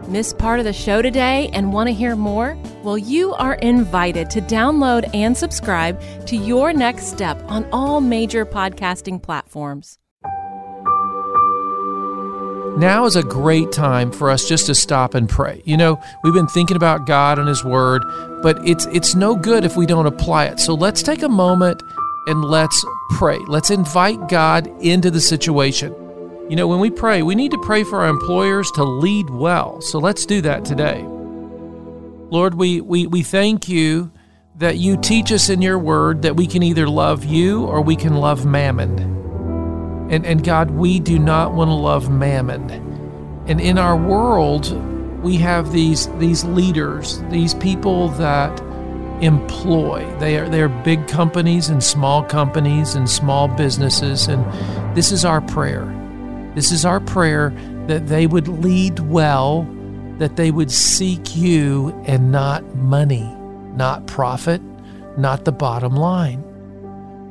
Miss 0.06 0.34
part 0.34 0.58
of 0.58 0.66
the 0.66 0.72
show 0.74 1.00
today 1.00 1.48
and 1.54 1.72
want 1.72 1.86
to 1.88 1.94
hear 1.94 2.14
more? 2.14 2.58
Well, 2.82 2.98
you 2.98 3.32
are 3.32 3.54
invited 3.54 4.28
to 4.32 4.42
download 4.42 5.08
and 5.14 5.34
subscribe 5.34 6.02
to 6.26 6.36
Your 6.36 6.74
Next 6.74 7.06
Step 7.06 7.42
on 7.48 7.66
all 7.72 8.02
major 8.02 8.44
podcasting 8.44 9.22
platforms. 9.22 9.96
Now 12.76 13.06
is 13.06 13.16
a 13.16 13.22
great 13.22 13.72
time 13.72 14.12
for 14.12 14.28
us 14.28 14.46
just 14.46 14.66
to 14.66 14.74
stop 14.74 15.14
and 15.14 15.30
pray. 15.30 15.62
You 15.64 15.78
know, 15.78 15.98
we've 16.22 16.34
been 16.34 16.46
thinking 16.46 16.76
about 16.76 17.06
God 17.06 17.38
and 17.38 17.48
His 17.48 17.64
Word, 17.64 18.02
but 18.42 18.58
it's 18.68 18.84
it's 18.86 19.14
no 19.14 19.34
good 19.34 19.64
if 19.64 19.78
we 19.78 19.86
don't 19.86 20.06
apply 20.06 20.44
it. 20.44 20.60
So 20.60 20.74
let's 20.74 21.02
take 21.02 21.22
a 21.22 21.28
moment 21.28 21.82
and 22.26 22.44
let's 22.44 22.84
pray. 23.10 23.38
Let's 23.46 23.70
invite 23.70 24.28
God 24.28 24.66
into 24.82 25.10
the 25.10 25.20
situation. 25.20 25.94
You 26.48 26.56
know, 26.56 26.66
when 26.66 26.80
we 26.80 26.90
pray, 26.90 27.22
we 27.22 27.34
need 27.34 27.52
to 27.52 27.58
pray 27.58 27.84
for 27.84 28.00
our 28.02 28.08
employers 28.08 28.70
to 28.72 28.84
lead 28.84 29.30
well. 29.30 29.80
So 29.80 29.98
let's 29.98 30.26
do 30.26 30.40
that 30.42 30.64
today. 30.64 31.04
Lord, 32.30 32.54
we, 32.54 32.80
we, 32.80 33.06
we 33.06 33.22
thank 33.22 33.68
you 33.68 34.10
that 34.56 34.76
you 34.76 34.96
teach 34.96 35.32
us 35.32 35.48
in 35.48 35.62
your 35.62 35.78
word 35.78 36.22
that 36.22 36.36
we 36.36 36.46
can 36.46 36.62
either 36.62 36.88
love 36.88 37.24
you 37.24 37.64
or 37.64 37.80
we 37.80 37.96
can 37.96 38.16
love 38.16 38.44
mammon. 38.44 38.98
And, 40.10 40.26
and 40.26 40.44
God, 40.44 40.70
we 40.72 41.00
do 41.00 41.18
not 41.18 41.54
want 41.54 41.68
to 41.68 41.74
love 41.74 42.10
mammon. 42.10 42.68
And 43.46 43.60
in 43.60 43.78
our 43.78 43.96
world, 43.96 44.70
we 45.22 45.36
have 45.36 45.72
these, 45.72 46.08
these 46.18 46.44
leaders, 46.44 47.22
these 47.30 47.54
people 47.54 48.08
that 48.10 48.60
employ. 49.22 50.06
They 50.18 50.38
are, 50.38 50.48
they 50.48 50.62
are 50.62 50.68
big 50.68 51.06
companies 51.08 51.68
and 51.68 51.82
small 51.82 52.22
companies 52.22 52.94
and 52.94 53.08
small 53.08 53.48
businesses. 53.48 54.28
And 54.28 54.44
this 54.96 55.12
is 55.12 55.24
our 55.24 55.40
prayer 55.40 55.96
this 56.54 56.72
is 56.72 56.84
our 56.84 57.00
prayer 57.00 57.50
that 57.86 58.08
they 58.08 58.26
would 58.26 58.48
lead 58.48 58.98
well, 58.98 59.62
that 60.18 60.36
they 60.36 60.50
would 60.50 60.70
seek 60.70 61.36
you 61.36 61.90
and 62.06 62.32
not 62.32 62.74
money, 62.74 63.32
not 63.74 64.06
profit, 64.06 64.60
not 65.16 65.44
the 65.44 65.52
bottom 65.52 65.94
line. 65.94 66.42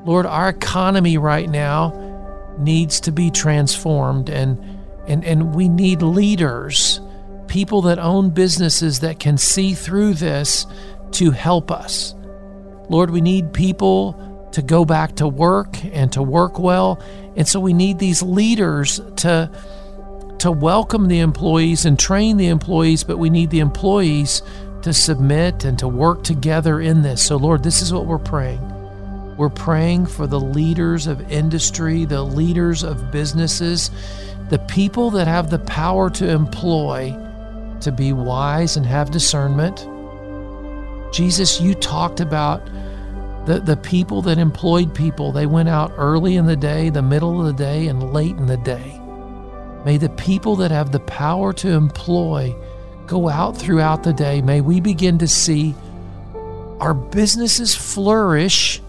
Lord, 0.05 0.25
our 0.25 0.49
economy 0.49 1.17
right 1.17 1.49
now 1.49 1.93
needs 2.57 2.99
to 3.01 3.11
be 3.11 3.29
transformed 3.29 4.29
and 4.29 4.57
and 5.07 5.25
and 5.25 5.55
we 5.55 5.67
need 5.67 6.01
leaders, 6.01 7.01
people 7.47 7.81
that 7.83 7.99
own 7.99 8.29
businesses 8.29 9.01
that 9.01 9.19
can 9.19 9.37
see 9.37 9.73
through 9.73 10.13
this 10.13 10.65
to 11.13 11.31
help 11.31 11.71
us. 11.71 12.15
Lord, 12.89 13.11
we 13.11 13.21
need 13.21 13.53
people 13.53 14.49
to 14.51 14.61
go 14.61 14.85
back 14.85 15.15
to 15.17 15.27
work 15.27 15.83
and 15.85 16.11
to 16.13 16.23
work 16.23 16.59
well. 16.59 17.01
And 17.35 17.47
so 17.47 17.59
we 17.59 17.73
need 17.73 17.99
these 17.99 18.21
leaders 18.21 18.99
to 19.17 19.51
to 20.39 20.51
welcome 20.51 21.09
the 21.09 21.19
employees 21.19 21.85
and 21.85 21.99
train 21.99 22.37
the 22.37 22.47
employees, 22.47 23.03
but 23.03 23.17
we 23.17 23.29
need 23.29 23.49
the 23.49 23.59
employees 23.59 24.41
to 24.83 24.93
submit 24.93 25.65
and 25.65 25.77
to 25.77 25.87
work 25.87 26.23
together 26.23 26.79
in 26.79 27.01
this. 27.01 27.21
So 27.21 27.35
Lord, 27.35 27.61
this 27.61 27.81
is 27.81 27.91
what 27.91 28.05
we're 28.05 28.17
praying. 28.17 28.61
We're 29.35 29.49
praying 29.49 30.05
for 30.05 30.27
the 30.27 30.39
leaders 30.39 31.07
of 31.07 31.29
industry, 31.29 32.05
the 32.05 32.23
leaders 32.23 32.83
of 32.83 33.11
businesses, 33.11 33.91
the 34.49 34.59
people 34.59 35.11
that 35.11 35.27
have 35.27 35.49
the 35.49 35.59
power 35.59 36.09
to 36.11 36.29
employ 36.29 37.11
to 37.81 37.91
be 37.91 38.13
wise 38.13 38.77
and 38.77 38.85
have 38.85 39.11
discernment. 39.11 39.87
Jesus, 41.11 41.59
you 41.59 41.73
talked 41.75 42.19
about 42.19 42.65
the, 43.45 43.59
the 43.59 43.77
people 43.77 44.21
that 44.23 44.37
employed 44.37 44.93
people. 44.93 45.31
They 45.31 45.45
went 45.45 45.69
out 45.69 45.91
early 45.97 46.35
in 46.35 46.45
the 46.45 46.55
day, 46.55 46.89
the 46.89 47.01
middle 47.01 47.39
of 47.39 47.47
the 47.47 47.63
day, 47.63 47.87
and 47.87 48.13
late 48.13 48.35
in 48.35 48.45
the 48.45 48.57
day. 48.57 48.99
May 49.85 49.97
the 49.97 50.09
people 50.09 50.55
that 50.57 50.71
have 50.71 50.91
the 50.91 50.99
power 50.99 51.53
to 51.53 51.69
employ 51.69 52.55
go 53.07 53.29
out 53.29 53.57
throughout 53.57 54.03
the 54.03 54.13
day. 54.13 54.41
May 54.41 54.61
we 54.61 54.79
begin 54.81 55.17
to 55.19 55.27
see 55.27 55.73
our 56.79 56.93
businesses 56.93 57.73
flourish 57.73 58.81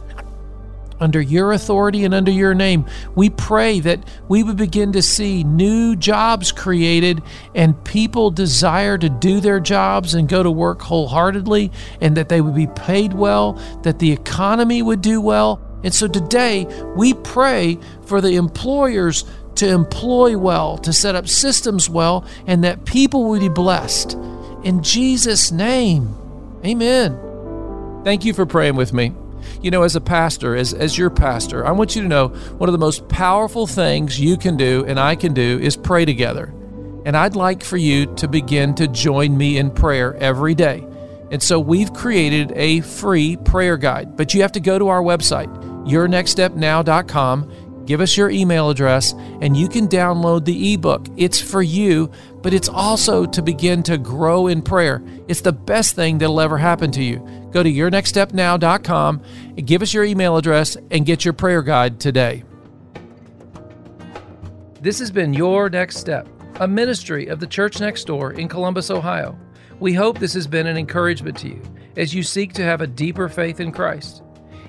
under 1.01 1.21
your 1.21 1.53
authority 1.53 2.05
and 2.05 2.15
under 2.15 2.31
your 2.31 2.55
name. 2.55 2.87
We 3.15 3.31
pray 3.31 3.81
that 3.81 4.05
we 4.29 4.43
would 4.43 4.57
begin 4.57 4.93
to 4.93 5.03
see 5.03 5.43
new 5.43 5.97
jobs 5.97 6.53
created 6.53 7.23
and 7.55 7.83
people 7.85 8.31
desire 8.31 8.99
to 8.99 9.09
do 9.09 9.41
their 9.41 9.61
jobs 9.61 10.15
and 10.15 10.29
go 10.29 10.43
to 10.43 10.51
work 10.51 10.83
wholeheartedly 10.83 11.73
and 12.01 12.17
that 12.17 12.29
they 12.29 12.41
would 12.41 12.55
be 12.55 12.69
paid 12.69 13.15
well, 13.15 13.55
that 13.83 13.99
the 13.99 14.13
economy 14.13 14.83
would 14.83 15.01
do 15.01 15.21
well. 15.21 15.61
And 15.83 15.95
so 15.95 16.07
today 16.07 16.67
we 16.95 17.15
pray 17.15 17.79
for 18.05 18.21
the 18.21 18.37
employers 18.37 19.25
to 19.57 19.69
employ 19.69 20.39
well, 20.39 20.79
to 20.79 20.93
set 20.93 21.15
up 21.15 21.29
systems 21.29 21.89
well, 21.89 22.25
and 22.47 22.65
that 22.65 22.85
people 22.85 23.29
would 23.31 23.41
be 23.41 23.49
blessed. 23.49 24.15
In 24.63 24.83
Jesus' 24.83 25.51
name, 25.51 26.15
amen. 26.65 27.19
Thank 28.05 28.25
you 28.25 28.33
for 28.33 28.47
praying 28.47 28.77
with 28.77 28.93
me. 28.93 29.13
You 29.63 29.71
know, 29.71 29.83
as 29.83 29.97
a 29.97 30.01
pastor, 30.01 30.57
as, 30.57 30.75
as 30.75 30.97
your 30.97 31.11
pastor, 31.11 31.67
I 31.67 31.71
want 31.73 31.97
you 31.97 32.03
to 32.03 32.09
know 32.09 32.29
one 32.29 32.69
of 32.69 32.73
the 32.73 32.79
most 32.79 33.09
powerful 33.09 33.67
things 33.67 34.21
you 34.21 34.37
can 34.37 34.57
do 34.57 34.85
and 34.87 34.99
I 34.99 35.15
can 35.17 35.35
do 35.35 35.59
is 35.59 35.77
pray 35.77 36.05
together. 36.05 36.53
And 37.05 37.17
I'd 37.17 37.37
like 37.37 37.65
for 37.65 37.77
you 37.77 38.15
to 38.17 38.29
begin 38.29 38.75
to 38.75 38.87
join 38.87 39.37
me 39.37 39.59
in 39.59 39.71
prayer 39.71 40.15
every 40.17 40.55
day. 40.55 40.87
And 41.31 41.43
so 41.43 41.59
we've 41.61 41.93
created 41.93 42.53
a 42.57 42.81
free 42.81 43.37
prayer 43.37 43.77
guide, 43.77 44.17
but 44.17 44.35
you 44.35 44.43
have 44.43 44.53
to 44.53 44.61
go 44.61 44.79
to 44.79 44.89
our 44.89 45.03
website, 45.03 45.49
yournextstepnow.com 45.87 47.51
give 47.91 48.01
us 48.01 48.17
your 48.17 48.31
email 48.31 48.71
address, 48.71 49.15
and 49.41 49.57
you 49.57 49.69
can 49.69 49.89
download 49.89 50.45
the 50.45 50.75
ebook. 50.75 51.09
It's 51.17 51.41
for 51.41 51.61
you, 51.61 52.09
but 52.43 52.55
it's 52.55 52.69
also 52.69 53.27
to 53.27 53.43
begin 53.43 53.83
to 53.85 53.99
grow 53.99 54.47
in 54.47 54.63
prayer. 54.63 55.03
It's 55.29 55.43
the 55.43 55.53
best 55.53 55.95
thing 55.95 56.19
that'll 56.19 56.41
ever 56.41 56.59
happen 56.59 56.91
to 56.93 57.03
you. 57.03 57.19
Go 57.51 57.63
to 57.63 57.71
yournextstepnow.com 57.71 59.23
and 59.57 59.67
give 59.67 59.83
us 59.83 59.93
your 59.93 60.05
email 60.05 60.37
address 60.37 60.77
and 60.91 61.05
get 61.05 61.25
your 61.25 61.35
prayer 61.35 61.63
guide 61.63 62.01
today. 62.01 62.45
This 64.81 64.99
has 64.99 65.11
been 65.11 65.35
Your 65.35 65.69
Next 65.69 65.99
Step, 65.99 66.27
a 66.59 66.67
ministry 66.67 67.27
of 67.27 67.39
the 67.39 67.47
Church 67.47 67.81
Next 67.81 68.05
Door 68.07 68.33
in 68.33 68.49
Columbus, 68.49 68.91
Ohio. 68.91 69.39
We 69.79 69.93
hope 69.93 70.19
this 70.19 70.35
has 70.35 70.47
been 70.47 70.67
an 70.67 70.79
encouragement 70.79 71.37
to 71.39 71.49
you 71.49 71.63
as 71.97 72.15
you 72.15 72.23
seek 72.23 72.55
to 72.55 72.63
have 72.63 72.81
a 72.81 72.87
deeper 72.87 73.29
faith 73.29 73.61
in 73.61 73.73
Christ. 73.73 74.23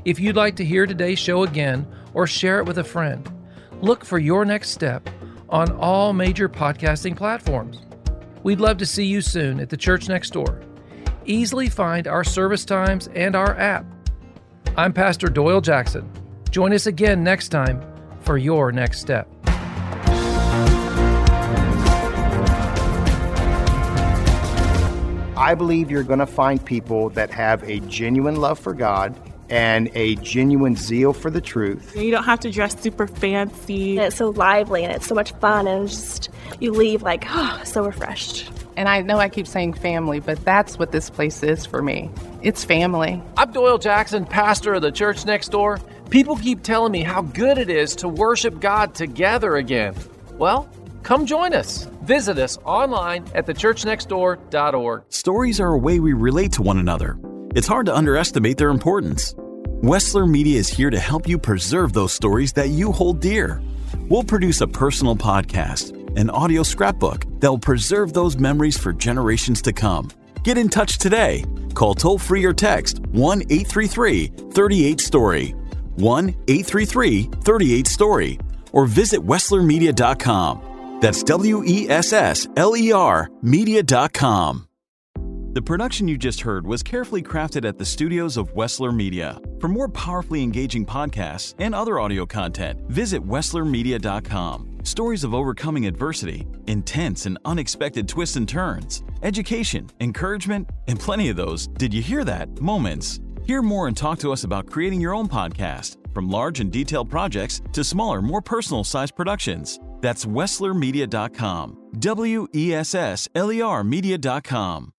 If 0.03 0.19
you'd 0.19 0.36
like 0.36 0.55
to 0.57 0.65
hear 0.65 0.86
today's 0.86 1.19
show 1.19 1.43
again 1.43 1.88
or 2.13 2.27
share 2.27 2.60
it 2.60 2.65
with 2.65 2.79
a 2.79 2.84
friend, 2.84 3.29
look 3.81 4.03
for 4.03 4.19
your 4.19 4.43
next 4.43 4.71
step 4.71 5.10
on 5.51 5.71
all 5.73 6.13
major 6.13 6.47
podcasting 6.47 7.15
platforms. 7.15 7.81
We'd 8.43 8.59
love 8.59 8.77
to 8.77 8.85
see 8.85 9.05
you 9.05 9.21
soon 9.21 9.59
at 9.59 9.69
the 9.69 9.77
church 9.77 10.07
next 10.07 10.31
door. 10.31 10.61
Easily 11.25 11.69
find 11.69 12.07
our 12.07 12.23
service 12.23 12.65
times 12.65 13.09
and 13.13 13.35
our 13.35 13.55
app. 13.57 13.85
I'm 14.77 14.93
Pastor 14.93 15.27
Doyle 15.27 15.61
Jackson. 15.61 16.09
Join 16.49 16.73
us 16.73 16.87
again 16.87 17.23
next 17.23 17.49
time 17.49 17.83
for 18.21 18.37
your 18.37 18.71
next 18.71 19.01
step. 19.01 19.27
I 25.37 25.55
believe 25.55 25.89
you're 25.91 26.03
going 26.03 26.19
to 26.19 26.25
find 26.25 26.63
people 26.63 27.09
that 27.09 27.31
have 27.31 27.63
a 27.63 27.79
genuine 27.81 28.35
love 28.35 28.59
for 28.59 28.73
God 28.73 29.15
and 29.51 29.91
a 29.93 30.15
genuine 30.15 30.75
zeal 30.75 31.13
for 31.13 31.29
the 31.29 31.41
truth. 31.41 31.95
You 31.95 32.09
don't 32.09 32.23
have 32.23 32.39
to 32.39 32.51
dress 32.51 32.79
super 32.81 33.05
fancy. 33.05 33.97
And 33.97 34.07
it's 34.07 34.15
so 34.15 34.29
lively 34.29 34.83
and 34.83 34.93
it's 34.93 35.05
so 35.05 35.13
much 35.13 35.33
fun, 35.33 35.67
and 35.67 35.87
just 35.87 36.29
you 36.59 36.71
leave 36.71 37.03
like, 37.03 37.25
oh, 37.29 37.61
so 37.65 37.85
refreshed. 37.85 38.49
And 38.77 38.87
I 38.87 39.01
know 39.01 39.17
I 39.17 39.27
keep 39.27 39.45
saying 39.45 39.73
family, 39.73 40.21
but 40.21 40.43
that's 40.45 40.79
what 40.79 40.93
this 40.93 41.09
place 41.09 41.43
is 41.43 41.65
for 41.65 41.81
me. 41.81 42.09
It's 42.41 42.63
family. 42.63 43.21
I'm 43.37 43.51
Doyle 43.51 43.77
Jackson, 43.77 44.25
pastor 44.25 44.73
of 44.73 44.81
the 44.81 44.91
church 44.91 45.25
next 45.25 45.49
door. 45.49 45.79
People 46.09 46.37
keep 46.37 46.63
telling 46.63 46.91
me 46.91 47.03
how 47.03 47.21
good 47.21 47.57
it 47.57 47.69
is 47.69 47.95
to 47.97 48.07
worship 48.07 48.59
God 48.59 48.95
together 48.95 49.57
again. 49.57 49.93
Well, 50.37 50.69
come 51.03 51.25
join 51.25 51.53
us. 51.53 51.87
Visit 52.03 52.37
us 52.37 52.57
online 52.63 53.25
at 53.35 53.45
thechurchnextdoor.org. 53.45 55.03
Stories 55.09 55.59
are 55.59 55.73
a 55.73 55.77
way 55.77 55.99
we 55.99 56.13
relate 56.13 56.53
to 56.53 56.61
one 56.61 56.77
another. 56.77 57.17
It's 57.53 57.67
hard 57.67 57.85
to 57.87 57.95
underestimate 57.95 58.57
their 58.57 58.69
importance. 58.69 59.35
Wessler 59.82 60.30
Media 60.30 60.60
is 60.60 60.67
here 60.67 60.91
to 60.91 61.00
help 61.00 61.28
you 61.28 61.39
preserve 61.39 61.91
those 61.91 62.13
stories 62.13 62.54
that 62.54 62.70
you 62.70 62.91
hold 62.91 63.20
dear. 63.20 63.60
We'll 64.10 64.24
produce 64.24 64.62
a 64.62 64.67
personal 64.67 65.15
podcast, 65.15 65.98
an 66.15 66.30
audio 66.30 66.62
scrapbook 66.62 67.26
that 67.39 67.50
will 67.50 67.58
preserve 67.58 68.13
those 68.13 68.38
memories 68.38 68.78
for 68.78 68.94
generations 68.94 69.60
to 69.63 69.74
come. 69.74 70.12
Get 70.44 70.60
in 70.60 70.70
touch 70.70 71.00
today. 71.00 71.46
Call 71.74 71.96
toll 71.96 72.20
free 72.20 72.46
or 72.46 72.54
text 72.54 73.00
1 73.08 73.41
833 73.50 74.28
38 74.52 75.02
Story, 75.02 75.56
1 75.96 76.30
833 76.30 77.24
38 77.24 77.88
Story, 77.88 78.39
or 78.74 78.86
visit 78.86 79.20
WesslerMedia.com. 79.22 81.00
That's 81.02 81.24
W 81.24 81.63
E 81.65 81.89
S 81.89 82.13
S 82.13 82.48
L 82.56 82.78
E 82.78 82.91
R 82.91 83.32
Media.com. 83.41 84.67
The 85.53 85.61
production 85.61 86.07
you 86.07 86.17
just 86.17 86.39
heard 86.39 86.65
was 86.65 86.81
carefully 86.81 87.21
crafted 87.21 87.67
at 87.67 87.77
the 87.77 87.83
studios 87.83 88.37
of 88.37 88.53
Wessler 88.53 88.95
Media. 88.95 89.37
For 89.59 89.67
more 89.67 89.89
powerfully 89.89 90.43
engaging 90.43 90.85
podcasts 90.85 91.55
and 91.59 91.75
other 91.75 91.99
audio 91.99 92.25
content, 92.25 92.79
visit 92.87 93.21
WesslerMedia.com. 93.21 94.77
Stories 94.85 95.25
of 95.25 95.33
overcoming 95.33 95.87
adversity, 95.87 96.47
intense 96.67 97.25
and 97.25 97.37
unexpected 97.43 98.07
twists 98.07 98.37
and 98.37 98.47
turns, 98.47 99.03
education, 99.23 99.89
encouragement, 99.99 100.69
and 100.87 100.97
plenty 100.97 101.27
of 101.27 101.35
those, 101.35 101.67
did 101.67 101.93
you 101.93 102.01
hear 102.01 102.23
that? 102.23 102.61
Moments. 102.61 103.19
Hear 103.43 103.61
more 103.61 103.89
and 103.89 103.97
talk 103.97 104.19
to 104.19 104.31
us 104.31 104.45
about 104.45 104.67
creating 104.67 105.01
your 105.01 105.13
own 105.13 105.27
podcast, 105.27 105.97
from 106.13 106.29
large 106.29 106.61
and 106.61 106.71
detailed 106.71 107.09
projects 107.09 107.59
to 107.73 107.83
smaller, 107.83 108.21
more 108.21 108.41
personal 108.41 108.85
sized 108.85 109.17
productions. 109.17 109.81
That's 109.99 110.23
WesslerMedia.com. 110.23 111.77
W 111.99 112.47
E 112.55 112.73
S 112.73 112.95
S 112.95 113.27
L 113.35 113.51
E 113.51 113.61
R 113.61 113.83
Media.com. 113.83 114.93